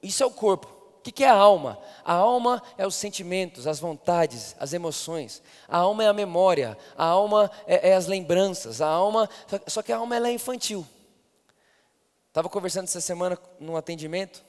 [0.00, 0.75] isso é o corpo.
[1.06, 1.78] O que é a alma?
[2.04, 5.40] A alma é os sentimentos, as vontades, as emoções.
[5.68, 6.76] A alma é a memória.
[6.98, 8.80] A alma é, é as lembranças.
[8.80, 9.30] A alma,
[9.68, 10.86] só que a alma ela é infantil.
[12.28, 14.44] Estava conversando essa semana num atendimento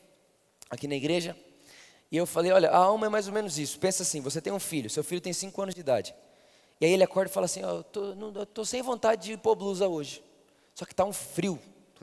[0.70, 1.38] aqui na igreja.
[2.12, 3.80] E eu falei, olha, a alma é mais ou menos isso.
[3.80, 6.16] Pensa assim, você tem um filho, seu filho tem 5 anos de idade.
[6.82, 9.88] E aí ele acorda e fala assim, oh, eu estou sem vontade de pôr blusa
[9.88, 10.24] hoje.
[10.74, 11.60] Só que está um frio,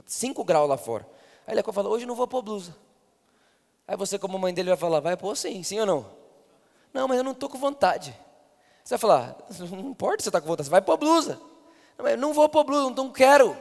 [0.06, 1.06] 5 graus lá fora.
[1.46, 2.83] Aí ele acorda e fala, hoje não vou pôr blusa.
[3.86, 6.06] Aí você como mãe dele vai falar, vai pôr sim, sim ou não?
[6.92, 8.16] Não, mas eu não estou com vontade.
[8.82, 9.36] Você vai falar,
[9.70, 11.40] não importa se você está com vontade, você vai pôr blusa.
[11.98, 13.56] Não, eu não vou pôr blusa, não quero.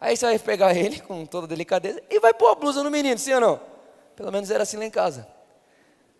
[0.00, 3.18] Aí você vai pegar ele com toda delicadeza e vai pôr a blusa no menino,
[3.18, 3.60] sim ou não?
[4.16, 5.26] Pelo menos era assim lá em casa.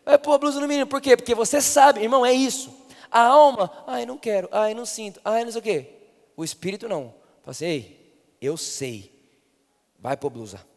[0.04, 1.16] Vai pôr a blusa no menino, por quê?
[1.16, 2.72] Porque você sabe, irmão, é isso.
[3.10, 5.88] A alma, ai, não quero, ai, não sinto, ai, não sei o quê.
[6.36, 7.14] O espírito não.
[7.42, 9.12] Fala assim, ei, eu sei.
[9.98, 10.71] Vai pôr blusa.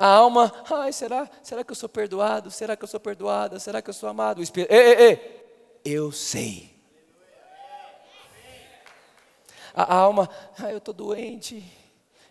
[0.00, 2.50] A alma, ai, será, será que eu sou perdoado?
[2.50, 3.60] Será que eu sou perdoada?
[3.60, 4.38] Será que eu sou amado?
[4.38, 6.80] O espírito, ei, ei, ei, eu sei
[9.74, 11.56] a alma, ah, eu estou doente,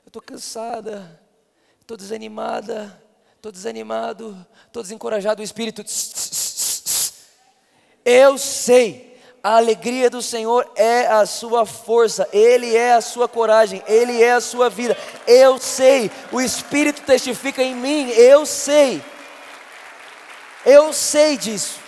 [0.04, 1.22] eu estou cansada,
[1.80, 3.02] estou desanimada,
[3.36, 5.84] estou desanimado, estou desencorajado, o Espírito,
[8.04, 9.09] eu sei,
[9.44, 14.34] a alegria do Senhor é a sua força, Ele é a sua coragem, Ele é
[14.34, 19.02] a sua vida, eu sei, o Espírito testifica em mim, eu sei,
[20.66, 21.80] eu sei disso.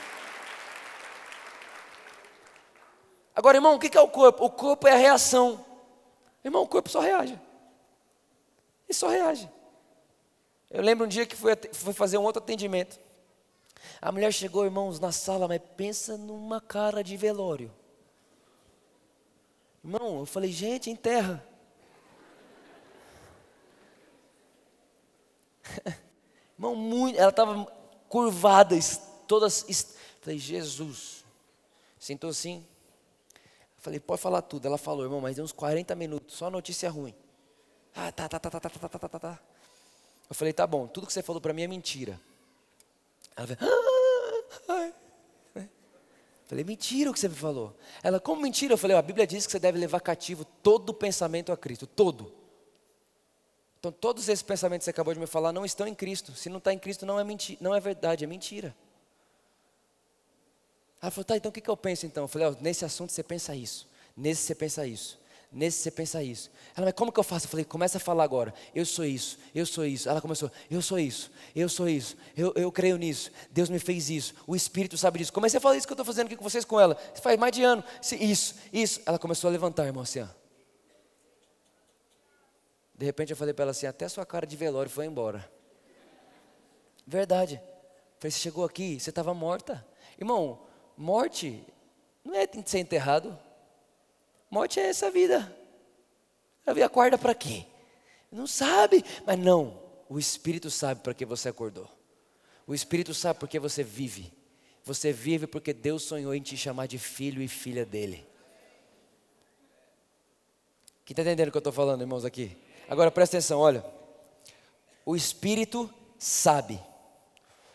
[3.36, 4.46] Agora, irmão, o que é o corpo?
[4.46, 5.66] O corpo é a reação.
[6.44, 7.34] Irmão, o corpo só reage.
[8.88, 9.50] Ele só reage.
[10.70, 13.00] Eu lembro um dia que fui, fui fazer um outro atendimento.
[14.02, 17.72] A mulher chegou, irmãos, na sala, mas pensa numa cara de velório.
[19.84, 21.46] Irmão, eu falei, gente, enterra.
[26.58, 27.66] Irmão, muito, ela estava
[28.10, 28.76] curvada,
[29.28, 29.48] toda.
[30.22, 31.24] Falei, Jesus.
[32.00, 32.66] Sentou assim,
[33.82, 34.68] Falei, pode falar tudo.
[34.68, 37.16] Ela falou, irmão, mas deu uns 40 minutos, só notícia ruim.
[37.96, 39.40] Ah, tá, tá, tá, tá, tá, tá, tá, tá, tá.
[40.30, 42.22] Eu falei, tá bom, tudo que você falou para mim é mentira.
[43.36, 43.91] Ela falou, ah,
[46.52, 47.74] Falei, mentira o que você me falou.
[48.04, 48.74] Ela, como mentira?
[48.74, 51.88] Eu falei, a Bíblia diz que você deve levar cativo todo o pensamento a Cristo,
[51.88, 52.34] todo.
[53.80, 56.34] Então, todos esses pensamentos que você acabou de me falar não estão em Cristo.
[56.34, 58.76] Se não está em Cristo, não é, mentira, não é verdade, é mentira.
[61.02, 62.26] Ela falou, tá, então o que, que eu penso então?
[62.26, 65.21] Eu falei, oh, nesse assunto você pensa isso, nesse você pensa isso,
[65.52, 66.50] nesse você pensa isso.
[66.76, 67.46] Ela, mas como que eu faço?
[67.46, 70.08] Eu falei, começa a falar agora, eu sou isso, eu sou isso.
[70.08, 74.10] Ela começou, eu sou isso, eu sou isso, eu, eu creio nisso, Deus me fez
[74.10, 75.34] isso, o Espírito sabe disso.
[75.34, 76.98] Comecei a falar isso que eu estou fazendo aqui com vocês com ela.
[77.14, 77.84] Você faz mais de ano,
[78.20, 79.02] isso, isso.
[79.06, 80.28] Ela começou a levantar, irmão, assim, ó.
[82.96, 85.52] De repente eu falei para ela assim, até sua cara de velório foi embora.
[87.06, 87.62] Verdade.
[88.20, 89.86] falei, você chegou aqui, você estava morta.
[90.20, 90.60] Irmão,
[91.02, 91.66] Morte
[92.24, 93.38] não é ser enterrado.
[94.52, 95.58] Morte é essa vida.
[96.68, 97.66] A vida acorda para quê?
[98.30, 99.82] Não sabe, mas não.
[100.10, 101.90] O Espírito sabe para que você acordou.
[102.68, 104.32] O Espírito sabe porque você vive.
[104.84, 108.28] Você vive porque Deus sonhou em te chamar de filho e filha dele.
[111.06, 112.58] Quem está entendendo o que eu estou falando, irmãos, aqui?
[112.90, 113.86] Agora presta atenção, olha.
[115.06, 116.78] O Espírito sabe.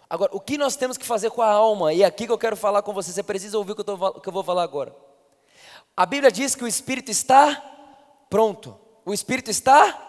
[0.09, 1.93] Agora, o que nós temos que fazer com a alma?
[1.95, 3.85] E é aqui que eu quero falar com você, você precisa ouvir o que eu,
[3.85, 5.06] tô, que eu vou falar agora.
[5.97, 7.55] A Bíblia diz que o Espírito está
[8.29, 8.79] pronto.
[9.05, 10.03] O Espírito está?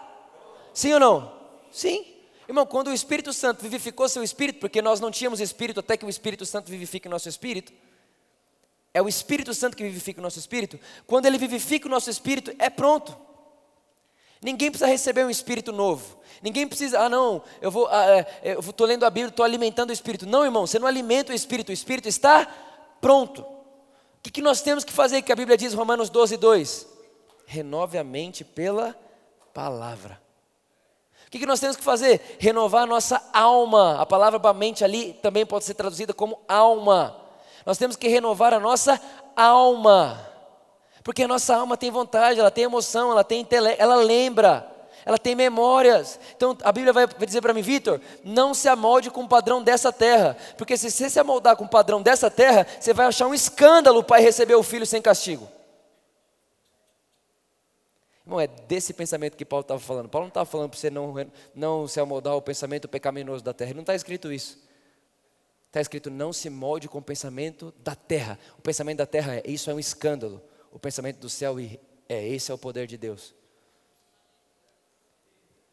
[0.74, 1.32] Sim ou não?
[1.72, 2.04] Sim.
[2.46, 6.04] Irmão, quando o Espírito Santo vivificou seu espírito, porque nós não tínhamos espírito até que
[6.04, 7.72] o Espírito Santo vivifique nosso espírito,
[8.92, 10.78] é o Espírito Santo que vivifica o nosso espírito.
[11.06, 13.16] Quando ele vivifica o nosso espírito, é pronto.
[14.40, 16.18] Ninguém precisa receber um espírito novo.
[16.42, 18.06] Ninguém precisa, ah não, eu vou, ah,
[18.42, 20.26] é, eu estou lendo a Bíblia, estou alimentando o espírito.
[20.26, 22.46] Não, irmão, você não alimenta o espírito, o espírito está
[23.00, 23.44] pronto.
[24.18, 25.22] O que, que nós temos que fazer?
[25.22, 26.86] Que a Bíblia diz, Romanos 12, 2:
[27.46, 28.94] renove a mente pela
[29.54, 30.20] palavra.
[31.26, 32.36] O que, que nós temos que fazer?
[32.38, 34.00] Renovar a nossa alma.
[34.00, 37.16] A palavra para mente ali também pode ser traduzida como alma.
[37.66, 39.00] Nós temos que renovar a nossa
[39.36, 40.26] alma.
[41.04, 44.70] Porque a nossa alma tem vontade, ela tem emoção, ela tem intelecto, ela lembra,
[45.08, 46.20] ela tem memórias.
[46.36, 49.90] Então a Bíblia vai dizer para mim, Vitor, não se amolde com o padrão dessa
[49.90, 50.36] terra.
[50.58, 54.00] Porque se você se amoldar com o padrão dessa terra, você vai achar um escândalo
[54.00, 55.48] o pai receber o filho sem castigo.
[58.26, 60.10] Não é desse pensamento que Paulo estava falando.
[60.10, 61.14] Paulo não estava falando para você não,
[61.54, 63.72] não se amoldar ao pensamento pecaminoso da terra.
[63.72, 64.62] Não está escrito isso.
[65.68, 68.38] Está escrito: não se molde com o pensamento da terra.
[68.58, 70.42] O pensamento da terra é: isso é um escândalo.
[70.70, 71.56] O pensamento do céu
[72.10, 73.37] é: esse é o poder de Deus.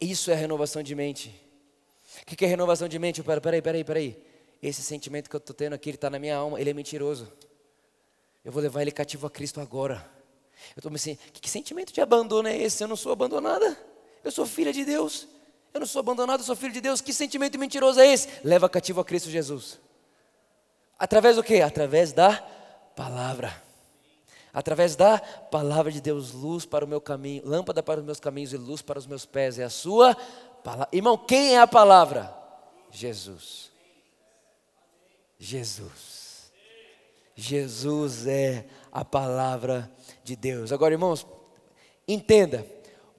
[0.06, 1.34] Isso é renovação de mente.
[2.22, 3.24] O que é renovação de mente?
[3.24, 4.24] Peraí, peraí, peraí, peraí.
[4.62, 7.32] Esse sentimento que eu estou tendo aqui, ele está na minha alma, ele é mentiroso.
[8.44, 10.08] Eu vou levar ele cativo a Cristo agora.
[10.76, 12.84] Eu estou me assim, que, que sentimento de abandono é esse?
[12.84, 13.78] Eu não sou abandonada.
[14.24, 15.28] Eu sou filha de Deus.
[15.74, 17.02] Eu não sou abandonado, eu sou filho de Deus.
[17.02, 18.30] Que sentimento mentiroso é esse?
[18.44, 19.80] Leva cativo a Cristo Jesus.
[21.00, 21.62] Através do que?
[21.62, 22.38] Através da
[22.96, 23.65] palavra.
[24.56, 28.54] Através da palavra de Deus, luz para o meu caminho, lâmpada para os meus caminhos
[28.54, 29.60] e luz para os meus pés.
[29.60, 30.16] É a sua
[30.64, 30.88] palavra.
[30.94, 32.34] Irmão, quem é a palavra?
[32.90, 33.70] Jesus.
[35.38, 36.54] Jesus.
[37.36, 39.92] Jesus é a palavra
[40.24, 40.72] de Deus.
[40.72, 41.28] Agora, irmãos,
[42.08, 42.66] entenda: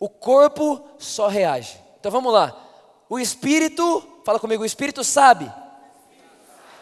[0.01, 1.79] o corpo só reage.
[2.01, 2.59] Então vamos lá.
[3.11, 5.53] O espírito, fala comigo, o espírito sabe.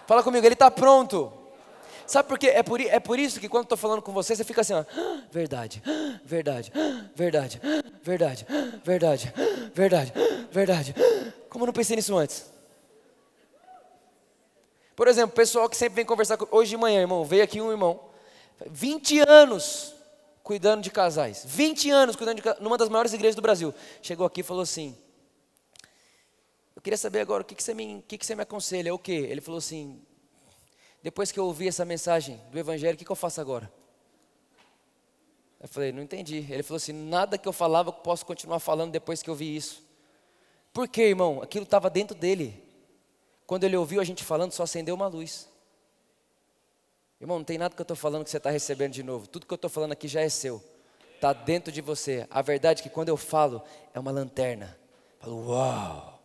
[0.06, 1.32] Fala comigo, ele está pronto.
[2.06, 2.48] Sabe por quê?
[2.48, 4.84] É por, é por isso que quando estou falando com você, você fica assim, ó,
[5.30, 5.82] verdade,
[6.24, 6.72] verdade,
[7.14, 7.60] verdade,
[8.02, 8.46] verdade,
[8.84, 9.32] verdade,
[9.74, 10.12] verdade,
[10.50, 10.94] verdade.
[11.48, 12.46] Como eu não pensei nisso antes?
[14.94, 17.70] Por exemplo, pessoal que sempre vem conversar comigo, hoje de manhã, irmão, veio aqui um
[17.70, 18.00] irmão,
[18.66, 19.94] 20 anos
[20.42, 21.42] cuidando de casais.
[21.46, 23.74] 20 anos cuidando de numa das maiores igrejas do Brasil.
[24.02, 24.96] Chegou aqui e falou assim:
[26.76, 28.90] Eu queria saber agora o que, que, você, me, o que, que você me aconselha?
[28.90, 29.26] É o quê?
[29.28, 30.00] Ele falou assim:
[31.04, 33.70] Depois que eu ouvi essa mensagem do Evangelho, o que, que eu faço agora?
[35.60, 36.46] Eu falei: Não entendi.
[36.50, 39.54] Ele falou assim: Nada que eu falava eu posso continuar falando depois que eu vi
[39.54, 39.84] isso.
[40.72, 41.42] Por quê, irmão?
[41.42, 42.58] Aquilo estava dentro dele.
[43.46, 45.46] Quando ele ouviu a gente falando, só acendeu uma luz.
[47.20, 49.26] Irmão, não tem nada que eu estou falando que você está recebendo de novo.
[49.26, 50.64] Tudo que eu estou falando aqui já é seu.
[51.16, 52.26] Está dentro de você.
[52.30, 53.62] A verdade é que quando eu falo,
[53.92, 54.74] é uma lanterna.
[55.20, 56.22] Eu falo, uau!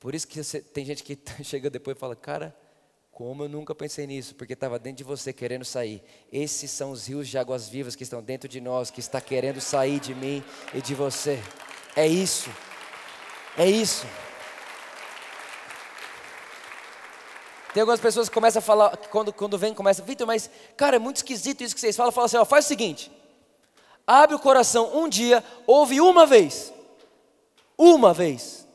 [0.00, 2.52] Por isso que você, tem gente que chega depois e fala, cara,
[3.12, 6.02] como eu nunca pensei nisso, porque estava dentro de você querendo sair.
[6.32, 9.60] Esses são os rios de águas vivas que estão dentro de nós, que está querendo
[9.60, 11.38] sair de mim e de você.
[11.94, 12.50] É isso.
[13.56, 14.06] É isso.
[17.74, 20.98] Tem algumas pessoas que começam a falar, quando, quando vem, começa, Vitor, mas, cara, é
[20.98, 22.12] muito esquisito isso que vocês falam.
[22.12, 23.12] Fala assim, ó, faz o seguinte,
[24.06, 26.72] abre o coração um dia, ouve uma vez.
[27.76, 28.66] Uma vez.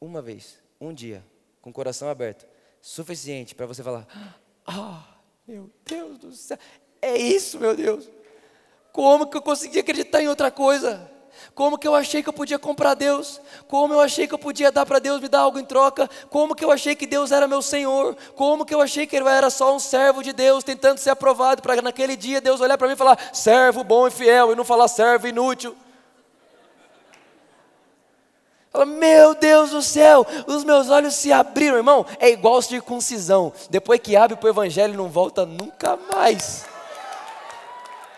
[0.00, 1.24] Uma vez, um dia,
[1.60, 2.51] com o coração aberto.
[2.82, 4.06] Suficiente para você falar,
[4.66, 5.04] ah,
[5.46, 6.58] meu Deus do céu,
[7.00, 8.10] é isso, meu Deus.
[8.92, 11.10] Como que eu consegui acreditar em outra coisa?
[11.54, 13.40] Como que eu achei que eu podia comprar Deus?
[13.68, 16.10] Como eu achei que eu podia dar para Deus me dar algo em troca?
[16.28, 18.16] Como que eu achei que Deus era meu Senhor?
[18.34, 21.62] Como que eu achei que ele era só um servo de Deus tentando ser aprovado
[21.62, 24.64] para naquele dia Deus olhar para mim e falar servo bom e fiel e não
[24.64, 25.76] falar servo inútil?
[28.72, 32.06] Fala, meu Deus do céu, os meus olhos se abriram, irmão.
[32.18, 33.52] É igual circuncisão.
[33.68, 36.64] Depois que abre para o evangelho, não volta nunca mais.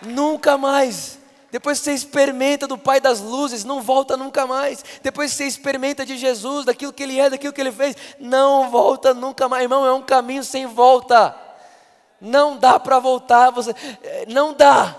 [0.00, 1.18] Nunca mais.
[1.50, 4.84] Depois que você experimenta do Pai das luzes, não volta nunca mais.
[5.02, 8.70] Depois que você experimenta de Jesus, daquilo que Ele é, daquilo que Ele fez, não
[8.70, 9.62] volta nunca mais.
[9.62, 11.34] Irmão, é um caminho sem volta.
[12.20, 14.96] Não dá para voltar, você, eh, não dá.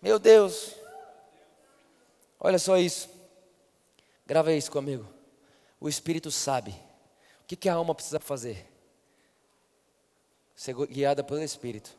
[0.00, 0.74] Meu Deus.
[2.38, 3.19] Olha só isso.
[4.30, 5.04] Grava isso comigo.
[5.80, 6.70] O Espírito sabe.
[7.42, 8.64] O que, que a alma precisa fazer?
[10.54, 11.98] Ser guiada pelo Espírito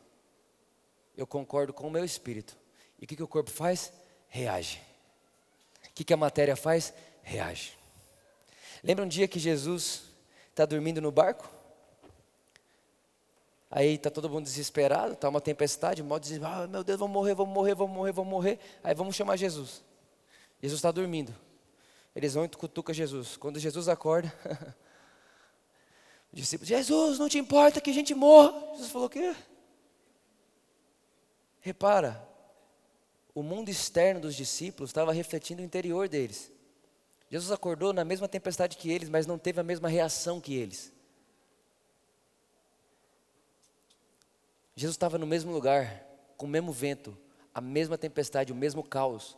[1.16, 2.58] eu concordo com o meu espírito.
[3.00, 3.94] E o que, que o corpo faz?
[4.28, 4.82] Reage.
[5.86, 6.94] O que, que a matéria faz?
[7.22, 7.78] Reage.
[8.84, 10.04] Lembra um dia que Jesus
[10.50, 11.50] está dormindo no barco?
[13.70, 17.36] Aí está todo mundo desesperado, está uma tempestade, modo de ah, meu Deus, vamos morrer,
[17.36, 18.60] vamos morrer, vamos morrer, vamos morrer.
[18.84, 19.84] Aí vamos chamar Jesus.
[20.62, 21.34] Jesus está dormindo.
[22.16, 23.38] Eles vão e cutucam Jesus.
[23.38, 24.34] Quando Jesus acorda,
[26.32, 28.54] o discípulo, Jesus, não te importa que a gente morra.
[28.74, 29.36] Jesus falou o quê?
[31.62, 32.28] Repara,
[33.34, 36.52] o mundo externo dos discípulos estava refletindo o interior deles.
[37.30, 40.92] Jesus acordou na mesma tempestade que eles, mas não teve a mesma reação que eles.
[44.76, 46.06] Jesus estava no mesmo lugar,
[46.36, 47.18] com o mesmo vento,
[47.54, 49.38] a mesma tempestade, o mesmo caos,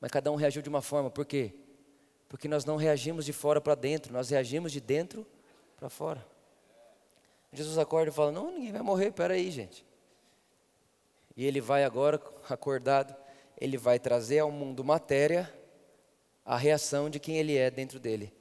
[0.00, 1.10] mas cada um reagiu de uma forma.
[1.10, 1.52] Por quê?
[2.34, 5.24] Porque nós não reagimos de fora para dentro, nós reagimos de dentro
[5.76, 6.26] para fora.
[7.52, 9.86] Jesus acorda e fala: Não, ninguém vai morrer, peraí, gente.
[11.36, 13.14] E ele vai agora, acordado,
[13.56, 15.48] ele vai trazer ao mundo matéria
[16.44, 18.34] a reação de quem ele é dentro dele.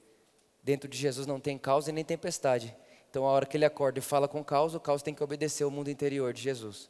[0.64, 2.76] Dentro de Jesus não tem causa e nem tempestade.
[3.12, 5.66] Então, a hora que ele acorda e fala com caos, o caos tem que obedecer
[5.66, 6.90] ao mundo interior de Jesus.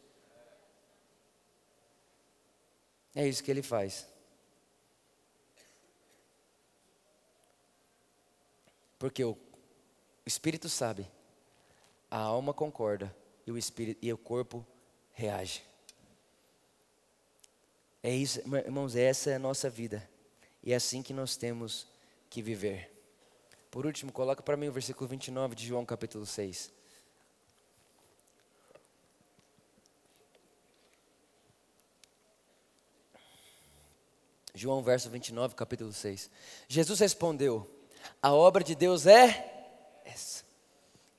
[3.14, 4.13] É isso que ele faz.
[9.04, 9.38] Porque o
[10.26, 11.06] espírito sabe,
[12.10, 13.14] a alma concorda
[13.46, 14.66] e o espírito e o corpo
[15.12, 15.62] reage.
[18.02, 20.10] É isso, irmãos, essa é a nossa vida.
[20.64, 21.86] E é assim que nós temos
[22.30, 22.90] que viver.
[23.70, 26.72] Por último, coloca para mim o versículo 29 de João capítulo 6.
[34.56, 36.30] João verso 29, capítulo 6.
[36.70, 37.73] Jesus respondeu:
[38.22, 40.44] A obra de Deus é essa.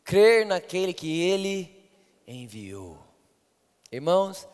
[0.03, 1.89] Crer naquele que ele
[2.27, 2.99] enviou.
[3.91, 4.49] Irmãos,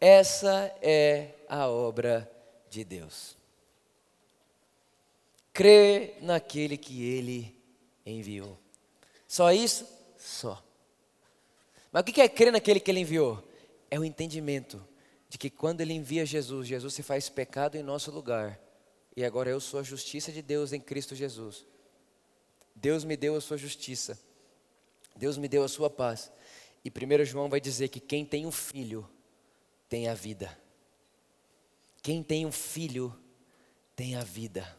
[0.00, 2.30] essa é a obra
[2.70, 3.36] de Deus.
[5.52, 7.56] Crer naquele que Ele
[8.04, 8.58] enviou.
[9.26, 9.86] Só isso?
[10.18, 10.62] Só.
[11.90, 13.42] Mas o que é crer naquele que Ele enviou?
[13.90, 14.86] É o entendimento
[15.28, 18.60] de que quando Ele envia Jesus, Jesus se faz pecado em nosso lugar.
[19.16, 21.64] E agora eu sou a justiça de Deus em Cristo Jesus.
[22.76, 24.18] Deus me deu a sua justiça.
[25.16, 26.30] Deus me deu a sua paz.
[26.84, 29.08] E 1 João vai dizer que quem tem um filho
[29.88, 30.56] tem a vida.
[32.02, 33.18] Quem tem um filho
[33.96, 34.76] tem a vida.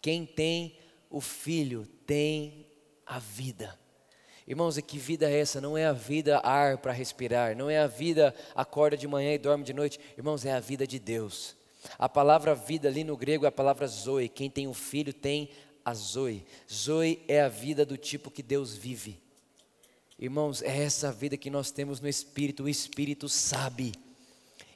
[0.00, 0.78] Quem tem
[1.10, 2.66] o filho tem
[3.04, 3.78] a vida.
[4.46, 5.60] Irmãos, e que vida é essa?
[5.60, 9.38] Não é a vida ar para respirar, não é a vida acorda de manhã e
[9.38, 9.98] dorme de noite.
[10.16, 11.56] Irmãos, é a vida de Deus.
[11.98, 14.28] A palavra vida ali no grego é a palavra zoe.
[14.28, 15.50] Quem tem um filho tem
[15.84, 16.44] a zoe.
[16.72, 19.22] Zoe é a vida do tipo que Deus vive.
[20.18, 22.64] Irmãos, é essa vida que nós temos no Espírito.
[22.64, 23.92] O Espírito sabe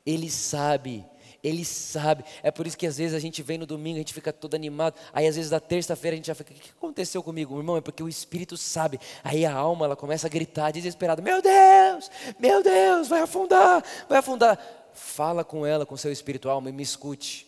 [0.09, 1.05] ele sabe.
[1.45, 2.25] Ele sabe.
[2.43, 4.55] É por isso que às vezes a gente vem no domingo, a gente fica todo
[4.55, 4.95] animado.
[5.13, 7.77] Aí às vezes na terça-feira a gente já fica, o que aconteceu comigo, irmão?
[7.77, 8.99] É porque o Espírito sabe.
[9.23, 14.19] Aí a alma ela começa a gritar desesperada: Meu Deus, meu Deus, vai afundar, vai
[14.19, 14.59] afundar.
[14.95, 17.48] Fala com ela, com seu espírito, alma, e me escute.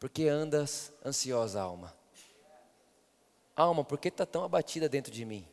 [0.00, 1.94] Porque andas ansiosa, alma?
[3.54, 5.46] Alma, por que está tão abatida dentro de mim?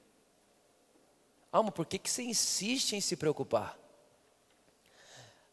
[1.51, 3.77] Alma, por que, que você insiste em se preocupar?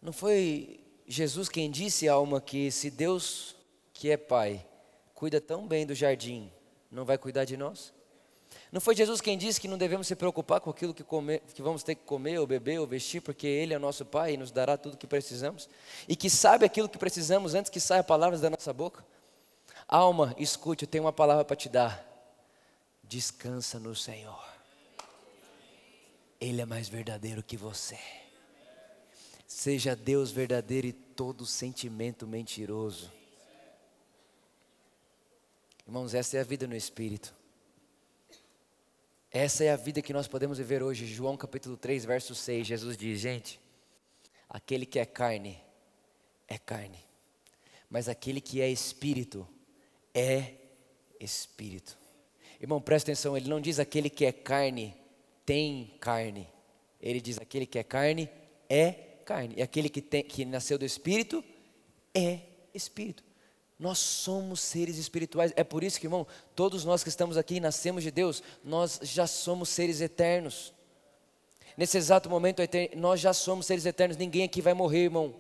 [0.01, 3.57] Não foi Jesus quem disse, alma, que se Deus,
[3.92, 4.64] que é Pai,
[5.12, 6.53] cuida tão bem do jardim,
[6.88, 7.92] não vai cuidar de nós?
[8.75, 11.62] Não foi Jesus quem disse que não devemos se preocupar com aquilo que, comer, que
[11.62, 14.51] vamos ter que comer, ou beber, ou vestir, porque Ele é nosso Pai e nos
[14.51, 15.68] dará tudo o que precisamos?
[16.09, 19.07] E que sabe aquilo que precisamos antes que saia palavras da nossa boca?
[19.87, 22.05] Alma, escute, eu tenho uma palavra para te dar.
[23.05, 24.45] Descansa no Senhor.
[26.41, 27.97] Ele é mais verdadeiro que você.
[29.47, 33.12] Seja Deus verdadeiro e todo sentimento mentiroso.
[35.87, 37.43] Irmãos, essa é a vida no Espírito.
[39.37, 41.07] Essa é a vida que nós podemos viver hoje.
[41.07, 43.61] João capítulo 3, verso 6, Jesus diz: Gente,
[44.49, 45.61] aquele que é carne,
[46.47, 47.05] é carne,
[47.91, 49.45] mas aquele que é espírito,
[50.14, 50.53] é
[51.18, 51.99] espírito.
[52.61, 54.95] Irmão, presta atenção, ele não diz aquele que é carne,
[55.45, 56.49] tem carne.
[57.01, 58.30] Ele diz aquele que é carne,
[58.68, 58.93] é
[59.24, 59.57] carne.
[59.57, 61.43] E aquele que, tem, que nasceu do Espírito
[62.14, 62.39] é
[62.72, 63.24] Espírito.
[63.79, 65.53] Nós somos seres espirituais.
[65.57, 69.27] É por isso que, irmão, todos nós que estamos aqui nascemos de Deus, nós já
[69.27, 70.72] somos seres eternos.
[71.77, 72.62] Nesse exato momento,
[72.97, 74.16] nós já somos seres eternos.
[74.16, 75.35] Ninguém aqui vai morrer, irmão.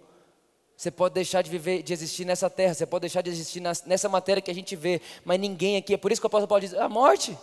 [0.76, 4.08] Você pode deixar de viver, de existir nessa terra, você pode deixar de existir nessa
[4.08, 5.94] matéria que a gente vê, mas ninguém aqui.
[5.94, 7.38] É por isso que o apóstolo Paulo diz: a morte.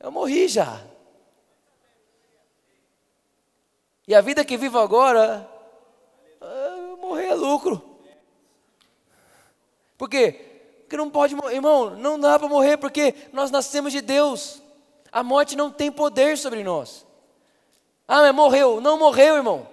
[0.00, 0.84] Eu morri já.
[4.08, 5.48] E a vida que vivo agora,
[6.40, 7.89] ah, morrer é lucro.
[10.00, 10.32] Por quê?
[10.84, 14.62] Porque não pode, irmão, não dá para morrer porque nós nascemos de Deus.
[15.12, 17.04] A morte não tem poder sobre nós.
[18.08, 18.80] Ah, mas morreu.
[18.80, 19.68] Não morreu, irmão.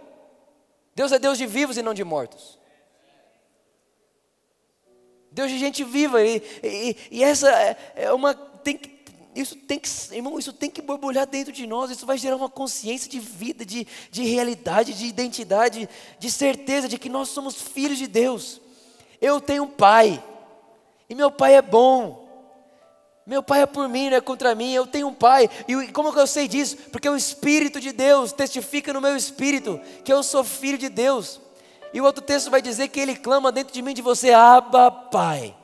[0.93, 2.59] Deus é Deus de vivos e não de mortos.
[5.31, 6.21] Deus de gente viva.
[6.21, 8.35] E, e, e essa é, é uma.
[8.35, 8.99] Tem que,
[9.33, 11.89] isso tem que, irmão, isso tem que borbulhar dentro de nós.
[11.89, 15.87] Isso vai gerar uma consciência de vida, de, de realidade, de identidade,
[16.19, 18.66] de certeza de que nós somos filhos de Deus.
[19.21, 20.23] Eu tenho um pai,
[21.09, 22.25] e meu pai é bom.
[23.25, 24.71] Meu pai é por mim, não é contra mim.
[24.71, 25.49] Eu tenho um pai.
[25.67, 26.77] E como que eu sei disso?
[26.93, 31.41] Porque o Espírito de Deus testifica no meu espírito que eu sou filho de Deus.
[31.93, 34.89] E o outro texto vai dizer que ele clama dentro de mim de você, Abba,
[34.89, 35.55] Pai.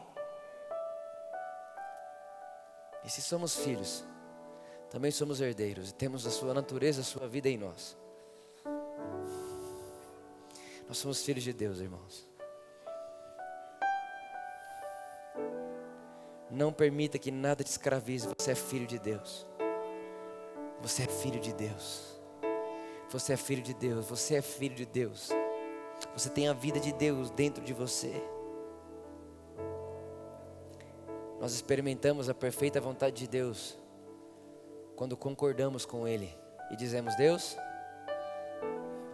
[3.05, 4.03] E se somos filhos,
[4.89, 7.97] também somos herdeiros e temos a sua natureza, a sua vida em nós.
[10.87, 12.32] Nós somos filhos de Deus, irmãos.
[16.53, 18.29] Não permita que nada te escravize.
[18.37, 19.47] Você é filho de Deus.
[20.81, 22.21] Você é filho de Deus.
[23.09, 24.05] Você é filho de Deus.
[24.05, 25.29] Você é filho de Deus.
[26.15, 28.13] Você tem a vida de Deus dentro de você.
[31.39, 33.75] Nós experimentamos a perfeita vontade de Deus
[34.95, 36.31] quando concordamos com Ele
[36.69, 37.57] e dizemos: Deus,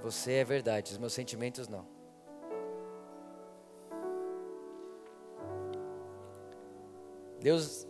[0.01, 1.98] você é verdade, os meus sentimentos não.
[7.39, 7.87] Deus,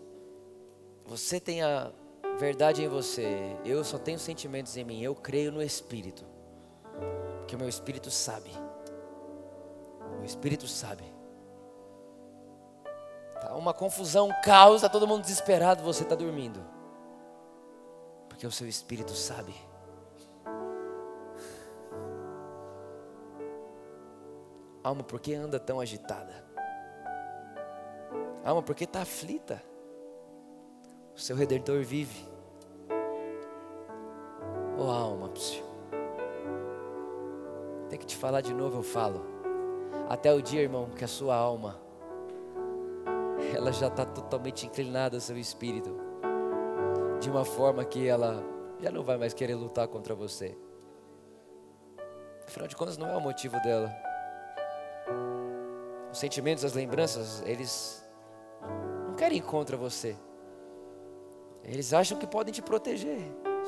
[1.05, 1.91] você tem a
[2.37, 6.23] verdade em você, eu só tenho sentimentos em mim, eu creio no Espírito,
[7.39, 8.51] porque o meu Espírito sabe,
[10.21, 11.03] o Espírito sabe.
[13.41, 16.63] Tá uma confusão, um caos, está todo mundo desesperado, você está dormindo,
[18.27, 19.55] porque o seu Espírito sabe.
[24.83, 26.48] Alma, por que anda tão agitada?
[28.43, 29.61] Alma, porque está aflita.
[31.15, 32.27] O seu redentor vive.
[34.77, 35.29] Ô oh, alma,
[37.89, 39.25] tem que te falar de novo, eu falo.
[40.07, 41.79] Até o dia, irmão, que a sua alma,
[43.53, 45.97] ela já está totalmente inclinada ao seu espírito,
[47.19, 48.43] de uma forma que ela
[48.79, 50.57] já não vai mais querer lutar contra você.
[52.47, 53.91] Afinal de contas, não é o motivo dela.
[56.11, 58.07] Os sentimentos, as lembranças, eles
[59.19, 60.15] querem contra você.
[61.61, 63.19] Eles acham que podem te proteger,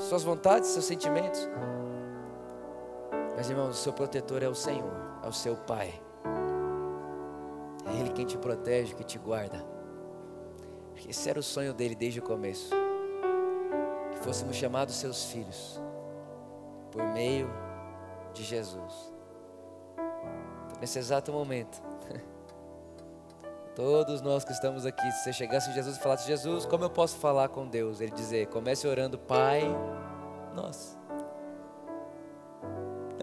[0.07, 1.45] suas vontades, seus sentimentos.
[3.35, 6.01] Mas irmãos, o seu protetor é o Senhor, é o seu Pai.
[7.85, 9.61] É Ele quem te protege, que te guarda.
[11.07, 12.73] Esse era o sonho dele desde o começo.
[14.11, 15.81] Que fôssemos chamados seus filhos
[16.91, 17.49] por meio
[18.33, 19.13] de Jesus.
[19.95, 21.81] Então, nesse exato momento,
[23.75, 26.89] Todos nós que estamos aqui, se você chegasse em Jesus e falasse, Jesus, como eu
[26.89, 28.01] posso falar com Deus?
[28.01, 29.63] Ele dizer, comece orando, Pai
[30.53, 30.99] nosso.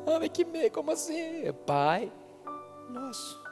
[0.07, 1.53] Ah, que meio, como assim?
[1.67, 2.11] Pai
[2.89, 3.43] nosso.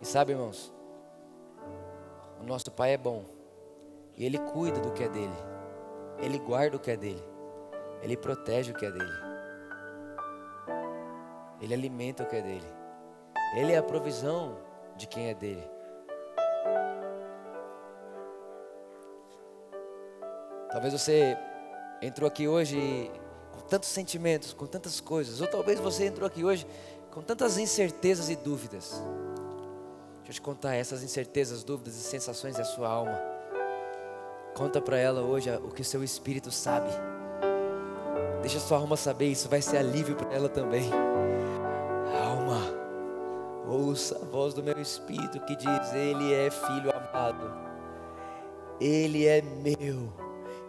[0.00, 0.72] E sabe, irmãos,
[2.40, 3.22] o nosso Pai é bom.
[4.16, 5.36] E Ele cuida do que é dele.
[6.18, 7.22] Ele guarda o que é dele.
[8.02, 9.12] Ele protege o que é dele.
[11.60, 12.81] Ele alimenta o que é dele.
[13.54, 14.56] Ele é a provisão
[14.96, 15.68] de quem é dele.
[20.70, 21.36] Talvez você
[22.00, 23.10] entrou aqui hoje
[23.52, 26.66] com tantos sentimentos, com tantas coisas, ou talvez você entrou aqui hoje
[27.10, 29.02] com tantas incertezas e dúvidas.
[30.16, 33.20] Deixa eu te contar essas incertezas, dúvidas e sensações da sua alma.
[34.54, 36.90] Conta para ela hoje o que seu espírito sabe.
[38.40, 40.90] Deixa sua alma saber, isso vai ser alívio para ela também.
[43.72, 47.50] Ouça a voz do meu espírito que diz: Ele é filho amado,
[48.78, 50.12] Ele é meu,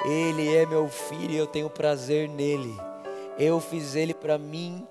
[0.06, 2.74] Ele é meu filho e eu tenho prazer nele.
[3.38, 4.88] Eu fiz Ele para mim,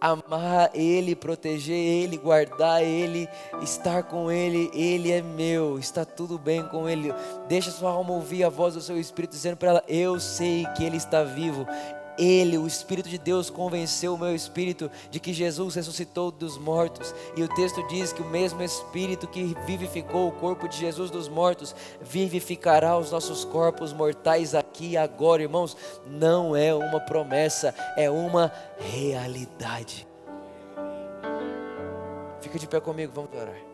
[0.00, 3.28] amar Ele, proteger Ele, guardar Ele,
[3.60, 7.12] estar com Ele, Ele é meu, está tudo bem com Ele.
[7.46, 10.82] Deixa sua alma ouvir a voz do seu Espírito dizendo para ela: Eu sei que
[10.82, 11.66] Ele está vivo,
[12.20, 17.14] ele, o Espírito de Deus, convenceu o meu espírito de que Jesus ressuscitou dos mortos.
[17.34, 21.28] E o texto diz que o mesmo Espírito que vivificou o corpo de Jesus dos
[21.28, 25.76] mortos, vivificará os nossos corpos mortais aqui e agora, irmãos.
[26.06, 30.06] Não é uma promessa, é uma realidade.
[32.40, 33.69] Fica de pé comigo, vamos orar.